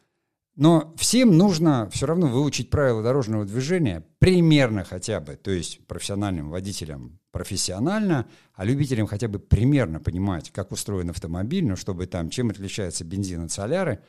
Но 0.56 0.92
всем 0.98 1.38
нужно 1.38 1.88
все 1.92 2.06
равно 2.06 2.26
выучить 2.26 2.68
правила 2.68 3.00
дорожного 3.00 3.44
движения 3.44 4.04
примерно 4.18 4.82
хотя 4.82 5.20
бы, 5.20 5.36
то 5.36 5.52
есть 5.52 5.86
профессиональным 5.86 6.50
водителям 6.50 7.20
профессионально, 7.30 8.26
а 8.54 8.64
любителям 8.64 9.06
хотя 9.06 9.28
бы 9.28 9.38
примерно 9.38 10.00
понимать, 10.00 10.50
как 10.50 10.72
устроен 10.72 11.10
автомобиль, 11.10 11.64
ну, 11.64 11.76
чтобы 11.76 12.08
там, 12.08 12.28
чем 12.28 12.50
отличается 12.50 13.04
бензин 13.04 13.44
от 13.44 13.52
соляры, 13.52 14.00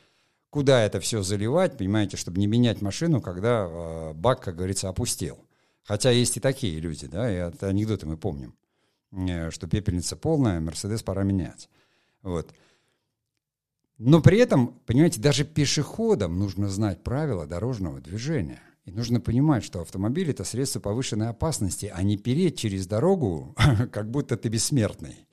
куда 0.50 0.82
это 0.82 0.98
все 0.98 1.22
заливать, 1.22 1.78
понимаете, 1.78 2.16
чтобы 2.16 2.40
не 2.40 2.48
менять 2.48 2.82
машину, 2.82 3.20
когда 3.20 3.68
э, 3.70 4.12
бак, 4.14 4.42
как 4.42 4.56
говорится, 4.56 4.88
опустел. 4.88 5.38
Хотя 5.88 6.10
есть 6.10 6.36
и 6.36 6.40
такие 6.40 6.78
люди, 6.80 7.06
да, 7.06 7.32
и 7.32 7.36
это 7.36 7.68
анекдоты 7.68 8.04
мы 8.04 8.18
помним, 8.18 8.54
э, 9.10 9.50
что 9.50 9.66
пепельница 9.66 10.16
полная, 10.16 10.60
Мерседес 10.60 11.02
пора 11.02 11.22
менять. 11.22 11.70
Вот. 12.22 12.52
Но 13.96 14.20
при 14.20 14.38
этом, 14.38 14.78
понимаете, 14.84 15.18
даже 15.18 15.44
пешеходам 15.44 16.38
нужно 16.38 16.68
знать 16.68 17.02
правила 17.02 17.46
дорожного 17.46 18.02
движения. 18.02 18.60
И 18.84 18.90
нужно 18.90 19.18
понимать, 19.18 19.64
что 19.64 19.80
автомобиль— 19.80 20.30
это 20.30 20.44
средство 20.44 20.78
повышенной 20.80 21.30
опасности, 21.30 21.90
а 21.92 22.02
не 22.02 22.18
переть 22.18 22.58
через 22.58 22.86
дорогу, 22.86 23.56
как 23.90 24.10
будто 24.10 24.36
ты 24.36 24.50
бессмертный. 24.50 25.26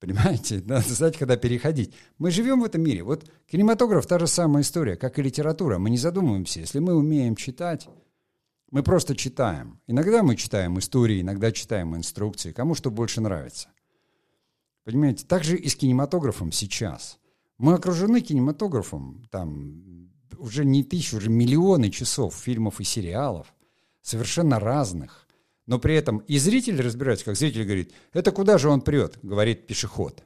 Понимаете? 0.00 0.62
Надо 0.66 0.92
знать, 0.92 1.16
когда 1.16 1.38
переходить. 1.38 1.94
Мы 2.18 2.30
живем 2.30 2.60
в 2.60 2.64
этом 2.64 2.82
мире. 2.82 3.02
Вот 3.02 3.26
кинематограф— 3.50 4.06
та 4.08 4.18
же 4.18 4.26
самая 4.26 4.64
история, 4.64 4.96
как 4.96 5.18
и 5.18 5.22
литература. 5.22 5.78
Мы 5.78 5.88
не 5.88 5.98
задумываемся. 5.98 6.60
Если 6.60 6.78
мы 6.78 6.94
умеем 6.94 7.36
читать, 7.36 7.88
мы 8.74 8.82
просто 8.82 9.14
читаем. 9.14 9.78
Иногда 9.86 10.24
мы 10.24 10.34
читаем 10.34 10.80
истории, 10.80 11.20
иногда 11.20 11.52
читаем 11.52 11.94
инструкции, 11.94 12.50
кому 12.50 12.74
что 12.74 12.90
больше 12.90 13.20
нравится. 13.20 13.68
Понимаете, 14.82 15.24
так 15.24 15.44
же 15.44 15.56
и 15.56 15.68
с 15.68 15.76
кинематографом 15.76 16.50
сейчас. 16.50 17.20
Мы 17.56 17.74
окружены 17.74 18.20
кинематографом, 18.20 19.28
там 19.30 20.10
уже 20.38 20.64
не 20.64 20.82
тысячи, 20.82 21.14
уже 21.14 21.30
миллионы 21.30 21.88
часов 21.88 22.34
фильмов 22.34 22.80
и 22.80 22.84
сериалов, 22.84 23.54
совершенно 24.02 24.58
разных. 24.58 25.28
Но 25.66 25.78
при 25.78 25.94
этом 25.94 26.18
и 26.18 26.36
зритель 26.38 26.80
разбирается, 26.80 27.26
как 27.26 27.36
зритель 27.36 27.62
говорит, 27.62 27.92
это 28.12 28.32
куда 28.32 28.58
же 28.58 28.70
он 28.70 28.80
прет, 28.80 29.20
говорит 29.22 29.68
пешеход. 29.68 30.24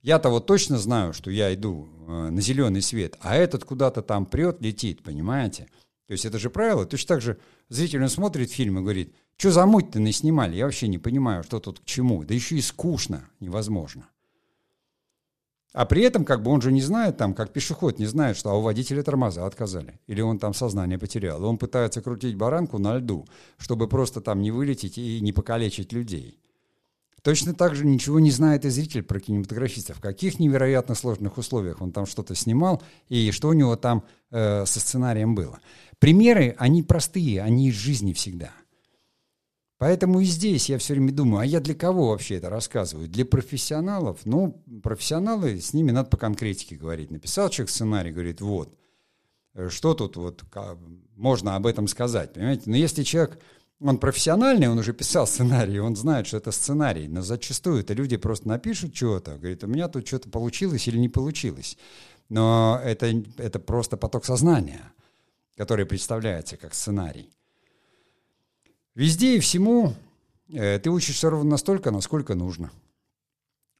Я-то 0.00 0.30
вот 0.30 0.46
точно 0.46 0.78
знаю, 0.78 1.12
что 1.12 1.30
я 1.30 1.52
иду 1.52 1.90
э, 2.08 2.30
на 2.30 2.40
зеленый 2.40 2.80
свет, 2.80 3.18
а 3.20 3.36
этот 3.36 3.66
куда-то 3.66 4.00
там 4.00 4.24
прет, 4.24 4.62
летит, 4.62 5.02
понимаете? 5.02 5.68
То 6.06 6.12
есть 6.12 6.24
это 6.24 6.38
же 6.38 6.50
правило. 6.50 6.86
Точно 6.86 7.08
так 7.08 7.20
же 7.20 7.38
зритель 7.68 8.02
он 8.02 8.08
смотрит 8.08 8.50
фильм 8.50 8.78
и 8.78 8.82
говорит, 8.82 9.14
что 9.36 9.50
за 9.50 9.66
муть-то 9.66 10.00
наснимали, 10.00 10.56
я 10.56 10.64
вообще 10.64 10.88
не 10.88 10.98
понимаю, 10.98 11.42
что 11.42 11.60
тут 11.60 11.80
к 11.80 11.84
чему. 11.84 12.24
Да 12.24 12.34
еще 12.34 12.56
и 12.56 12.62
скучно 12.62 13.28
невозможно. 13.40 14.08
А 15.72 15.84
при 15.84 16.02
этом 16.02 16.24
как 16.24 16.42
бы 16.42 16.50
он 16.50 16.62
же 16.62 16.72
не 16.72 16.80
знает, 16.80 17.18
там, 17.18 17.34
как 17.34 17.52
пешеход 17.52 17.98
не 17.98 18.06
знает, 18.06 18.38
что 18.38 18.50
а 18.50 18.54
у 18.54 18.62
водителя 18.62 19.02
тормоза 19.02 19.44
отказали. 19.44 20.00
Или 20.06 20.22
он 20.22 20.38
там 20.38 20.54
сознание 20.54 20.98
потерял. 20.98 21.44
Он 21.44 21.58
пытается 21.58 22.00
крутить 22.00 22.34
баранку 22.34 22.78
на 22.78 22.96
льду, 22.96 23.26
чтобы 23.58 23.86
просто 23.86 24.22
там 24.22 24.40
не 24.40 24.50
вылететь 24.50 24.96
и 24.96 25.20
не 25.20 25.34
покалечить 25.34 25.92
людей. 25.92 26.40
Точно 27.26 27.54
так 27.54 27.74
же 27.74 27.84
ничего 27.84 28.20
не 28.20 28.30
знает 28.30 28.64
и 28.64 28.68
зритель 28.68 29.02
про 29.02 29.18
кинематографиста. 29.18 29.94
В 29.94 30.00
каких 30.00 30.38
невероятно 30.38 30.94
сложных 30.94 31.38
условиях 31.38 31.82
он 31.82 31.90
там 31.90 32.06
что-то 32.06 32.36
снимал 32.36 32.84
и 33.08 33.32
что 33.32 33.48
у 33.48 33.52
него 33.52 33.74
там 33.74 34.04
э, 34.30 34.64
со 34.64 34.78
сценарием 34.78 35.34
было. 35.34 35.58
Примеры, 35.98 36.54
они 36.56 36.84
простые, 36.84 37.42
они 37.42 37.70
из 37.70 37.74
жизни 37.74 38.12
всегда. 38.12 38.52
Поэтому 39.76 40.20
и 40.20 40.24
здесь 40.24 40.70
я 40.70 40.78
все 40.78 40.94
время 40.94 41.10
думаю, 41.10 41.40
а 41.40 41.44
я 41.44 41.58
для 41.58 41.74
кого 41.74 42.10
вообще 42.10 42.36
это 42.36 42.48
рассказываю? 42.48 43.08
Для 43.08 43.24
профессионалов? 43.24 44.20
Ну, 44.24 44.62
профессионалы, 44.84 45.60
с 45.60 45.72
ними 45.74 45.90
надо 45.90 46.10
по 46.10 46.16
конкретике 46.16 46.76
говорить. 46.76 47.10
Написал 47.10 47.48
человек 47.48 47.70
сценарий, 47.70 48.12
говорит, 48.12 48.40
вот, 48.40 48.72
э, 49.54 49.68
что 49.68 49.94
тут 49.94 50.14
вот 50.14 50.44
можно 51.16 51.56
об 51.56 51.66
этом 51.66 51.88
сказать, 51.88 52.34
понимаете? 52.34 52.70
Но 52.70 52.76
если 52.76 53.02
человек 53.02 53.40
он 53.80 53.98
профессиональный, 53.98 54.68
он 54.68 54.78
уже 54.78 54.92
писал 54.92 55.26
сценарий, 55.26 55.78
он 55.80 55.96
знает, 55.96 56.26
что 56.26 56.38
это 56.38 56.50
сценарий, 56.50 57.08
но 57.08 57.22
зачастую 57.22 57.80
это 57.80 57.92
люди 57.92 58.16
просто 58.16 58.48
напишут 58.48 58.94
чего-то, 58.94 59.36
говорит, 59.36 59.64
у 59.64 59.66
меня 59.66 59.88
тут 59.88 60.06
что-то 60.06 60.30
получилось 60.30 60.88
или 60.88 60.98
не 60.98 61.08
получилось. 61.08 61.76
Но 62.28 62.80
это, 62.82 63.22
это 63.36 63.58
просто 63.60 63.96
поток 63.96 64.24
сознания, 64.24 64.92
который 65.56 65.86
представляется 65.86 66.56
как 66.56 66.74
сценарий. 66.74 67.30
Везде 68.94 69.36
и 69.36 69.40
всему 69.40 69.94
э, 70.48 70.78
ты 70.78 70.90
учишься 70.90 71.28
ровно 71.28 71.50
настолько, 71.50 71.90
насколько 71.90 72.34
нужно. 72.34 72.72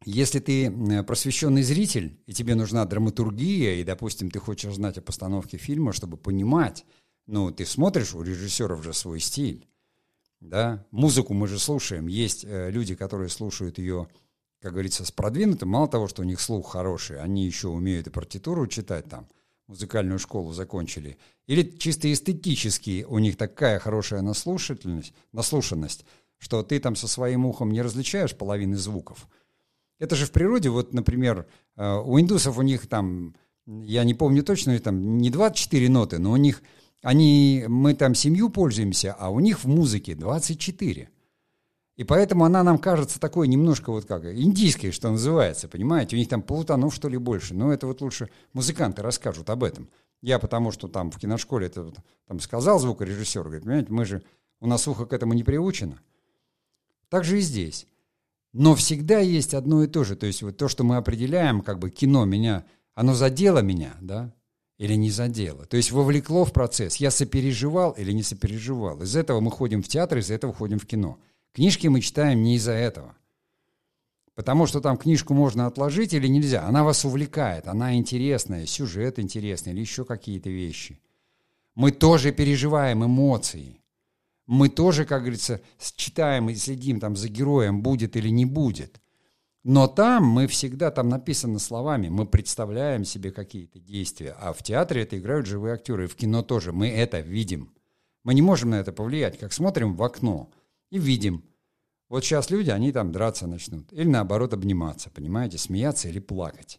Если 0.04 0.38
ты 0.40 0.66
э, 0.66 1.02
просвещенный 1.02 1.62
зритель, 1.62 2.20
и 2.26 2.34
тебе 2.34 2.54
нужна 2.54 2.84
драматургия, 2.84 3.76
и, 3.76 3.84
допустим, 3.84 4.30
ты 4.30 4.38
хочешь 4.38 4.74
знать 4.74 4.98
о 4.98 5.02
постановке 5.02 5.56
фильма, 5.56 5.92
чтобы 5.92 6.16
понимать, 6.16 6.84
Ну, 7.26 7.50
ты 7.50 7.64
смотришь, 7.64 8.14
у 8.14 8.22
режиссеров 8.22 8.84
же 8.84 8.92
свой 8.92 9.18
стиль. 9.18 9.66
Да? 10.48 10.84
Музыку 10.90 11.34
мы 11.34 11.48
же 11.48 11.58
слушаем. 11.58 12.06
Есть 12.06 12.44
э, 12.44 12.70
люди, 12.70 12.94
которые 12.94 13.28
слушают 13.28 13.78
ее, 13.78 14.08
как 14.60 14.72
говорится, 14.72 15.04
с 15.04 15.10
продвинутым. 15.10 15.68
Мало 15.68 15.88
того, 15.88 16.08
что 16.08 16.22
у 16.22 16.24
них 16.24 16.40
слух 16.40 16.72
хороший, 16.72 17.20
они 17.20 17.46
еще 17.46 17.68
умеют 17.68 18.06
и 18.06 18.10
партитуру 18.10 18.66
читать 18.66 19.08
там, 19.08 19.28
музыкальную 19.66 20.18
школу 20.18 20.52
закончили. 20.52 21.18
Или 21.46 21.62
чисто 21.78 22.12
эстетически 22.12 23.04
у 23.08 23.18
них 23.18 23.36
такая 23.36 23.78
хорошая 23.78 24.22
наслушательность, 24.22 25.12
наслушанность, 25.32 26.04
что 26.38 26.62
ты 26.62 26.78
там 26.78 26.96
со 26.96 27.08
своим 27.08 27.46
ухом 27.46 27.72
не 27.72 27.82
различаешь 27.82 28.36
половины 28.36 28.76
звуков. 28.76 29.28
Это 29.98 30.14
же 30.14 30.26
в 30.26 30.32
природе, 30.32 30.68
вот, 30.68 30.92
например, 30.92 31.46
э, 31.76 31.94
у 32.04 32.20
индусов 32.20 32.58
у 32.58 32.62
них 32.62 32.86
там, 32.86 33.34
я 33.66 34.04
не 34.04 34.14
помню 34.14 34.42
точно, 34.42 34.78
там 34.78 35.18
не 35.18 35.30
24 35.30 35.88
ноты, 35.88 36.18
но 36.18 36.32
у 36.32 36.36
них 36.36 36.62
они, 37.02 37.64
мы 37.68 37.94
там 37.94 38.14
семью 38.14 38.50
пользуемся, 38.50 39.14
а 39.18 39.30
у 39.30 39.40
них 39.40 39.64
в 39.64 39.68
музыке 39.68 40.14
24. 40.14 41.08
И 41.96 42.04
поэтому 42.04 42.44
она 42.44 42.62
нам 42.62 42.78
кажется 42.78 43.18
такой 43.18 43.48
немножко 43.48 43.90
вот 43.90 44.04
как 44.04 44.24
индийской, 44.24 44.90
что 44.90 45.10
называется, 45.10 45.66
понимаете? 45.66 46.16
У 46.16 46.18
них 46.18 46.28
там 46.28 46.42
полутонов, 46.42 46.94
что 46.94 47.08
ли, 47.08 47.16
больше. 47.16 47.54
Но 47.54 47.72
это 47.72 47.86
вот 47.86 48.02
лучше 48.02 48.28
музыканты 48.52 49.02
расскажут 49.02 49.48
об 49.48 49.64
этом. 49.64 49.88
Я 50.20 50.38
потому 50.38 50.72
что 50.72 50.88
там 50.88 51.10
в 51.10 51.18
киношколе 51.18 51.68
это 51.68 51.92
там 52.26 52.40
сказал 52.40 52.78
звукорежиссер, 52.78 53.42
говорит, 53.42 53.64
понимаете, 53.64 53.92
мы 53.92 54.04
же, 54.04 54.22
у 54.60 54.66
нас 54.66 54.86
ухо 54.88 55.06
к 55.06 55.12
этому 55.12 55.32
не 55.32 55.42
приучено. 55.42 55.98
Так 57.08 57.24
же 57.24 57.38
и 57.38 57.40
здесь. 57.40 57.86
Но 58.52 58.74
всегда 58.74 59.20
есть 59.20 59.54
одно 59.54 59.82
и 59.82 59.86
то 59.86 60.04
же. 60.04 60.16
То 60.16 60.26
есть 60.26 60.42
вот 60.42 60.56
то, 60.56 60.68
что 60.68 60.84
мы 60.84 60.96
определяем, 60.96 61.62
как 61.62 61.78
бы 61.78 61.90
кино 61.90 62.24
меня, 62.24 62.64
оно 62.94 63.14
задело 63.14 63.60
меня, 63.60 63.94
да, 64.00 64.32
или 64.78 64.94
не 64.94 65.10
задело. 65.10 65.64
То 65.66 65.76
есть 65.76 65.92
вовлекло 65.92 66.44
в 66.44 66.52
процесс. 66.52 66.96
Я 66.96 67.10
сопереживал 67.10 67.92
или 67.92 68.12
не 68.12 68.22
сопереживал. 68.22 69.02
Из 69.02 69.16
этого 69.16 69.40
мы 69.40 69.50
ходим 69.50 69.82
в 69.82 69.88
театр, 69.88 70.18
из 70.18 70.30
этого 70.30 70.52
ходим 70.52 70.78
в 70.78 70.86
кино. 70.86 71.18
Книжки 71.52 71.86
мы 71.86 72.00
читаем 72.00 72.42
не 72.42 72.56
из-за 72.56 72.72
этого. 72.72 73.16
Потому 74.34 74.66
что 74.66 74.80
там 74.82 74.98
книжку 74.98 75.32
можно 75.32 75.66
отложить 75.66 76.12
или 76.12 76.26
нельзя. 76.26 76.66
Она 76.66 76.84
вас 76.84 77.06
увлекает, 77.06 77.66
она 77.68 77.94
интересная, 77.96 78.66
сюжет 78.66 79.18
интересный 79.18 79.72
или 79.72 79.80
еще 79.80 80.04
какие-то 80.04 80.50
вещи. 80.50 81.00
Мы 81.74 81.90
тоже 81.90 82.32
переживаем 82.32 83.04
эмоции. 83.04 83.80
Мы 84.46 84.68
тоже, 84.68 85.06
как 85.06 85.22
говорится, 85.22 85.62
читаем 85.96 86.50
и 86.50 86.54
следим 86.54 87.00
там 87.00 87.16
за 87.16 87.28
героем, 87.28 87.80
будет 87.80 88.14
или 88.14 88.28
не 88.28 88.44
будет. 88.44 89.00
Но 89.68 89.88
там 89.88 90.22
мы 90.22 90.46
всегда, 90.46 90.92
там 90.92 91.08
написано 91.08 91.58
словами, 91.58 92.08
мы 92.08 92.24
представляем 92.24 93.04
себе 93.04 93.32
какие-то 93.32 93.80
действия. 93.80 94.36
А 94.38 94.52
в 94.52 94.62
театре 94.62 95.02
это 95.02 95.18
играют 95.18 95.46
живые 95.46 95.74
актеры, 95.74 96.04
и 96.04 96.06
в 96.06 96.14
кино 96.14 96.44
тоже. 96.44 96.70
Мы 96.70 96.88
это 96.88 97.18
видим. 97.18 97.74
Мы 98.22 98.34
не 98.34 98.42
можем 98.42 98.70
на 98.70 98.76
это 98.76 98.92
повлиять, 98.92 99.40
как 99.40 99.52
смотрим 99.52 99.96
в 99.96 100.04
окно 100.04 100.52
и 100.90 101.00
видим. 101.00 101.42
Вот 102.08 102.24
сейчас 102.24 102.48
люди, 102.48 102.70
они 102.70 102.92
там 102.92 103.10
драться 103.10 103.48
начнут. 103.48 103.92
Или 103.92 104.06
наоборот 104.06 104.54
обниматься, 104.54 105.10
понимаете, 105.10 105.58
смеяться 105.58 106.08
или 106.08 106.20
плакать. 106.20 106.78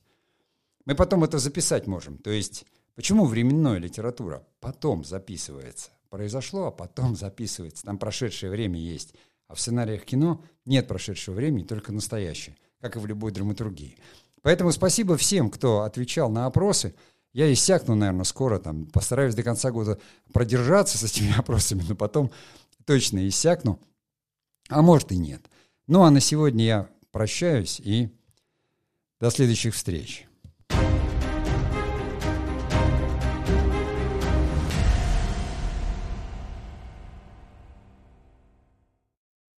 Мы 0.86 0.96
потом 0.96 1.26
это 1.26 1.40
записать 1.40 1.88
можем. 1.88 2.18
То 2.18 2.30
есть, 2.30 2.66
почему 2.96 3.26
временная 3.26 3.80
литература 3.80 4.48
потом 4.62 5.04
записывается? 5.04 5.90
Произошло, 6.10 6.68
а 6.68 6.72
потом 6.72 7.18
записывается. 7.18 7.84
Там 7.84 7.98
прошедшее 7.98 8.50
время 8.50 8.80
есть. 8.80 9.14
А 9.50 9.56
в 9.56 9.60
сценариях 9.60 10.06
кино 10.06 10.42
нет 10.64 10.88
прошедшего 10.88 11.36
времени, 11.36 11.64
только 11.64 11.92
настоящее 11.92 12.56
как 12.82 12.96
и 12.96 13.00
в 13.00 13.06
любой 13.06 13.32
драматургии. 13.32 13.98
Поэтому 14.42 14.72
спасибо 14.72 15.18
всем, 15.18 15.50
кто 15.50 15.82
отвечал 15.82 16.30
на 16.30 16.46
опросы. 16.46 16.96
Я 17.34 17.52
иссякну, 17.52 17.96
наверное, 17.96 18.24
скоро, 18.24 18.60
там, 18.60 18.86
постараюсь 18.86 19.36
до 19.36 19.44
конца 19.44 19.72
года 19.72 20.00
продержаться 20.34 20.98
с 20.98 21.04
этими 21.04 21.34
опросами, 21.38 21.84
но 21.88 21.96
потом 21.96 22.32
точно 22.86 23.28
иссякну. 23.28 23.80
А 24.70 24.82
может 24.82 25.12
и 25.12 25.18
нет. 25.18 25.50
Ну 25.88 26.04
а 26.04 26.12
на 26.12 26.20
сегодня 26.20 26.66
я 26.66 26.90
прощаюсь 27.12 27.80
и 27.80 28.10
до 29.20 29.30
следующих 29.30 29.74
встреч. 29.74 30.27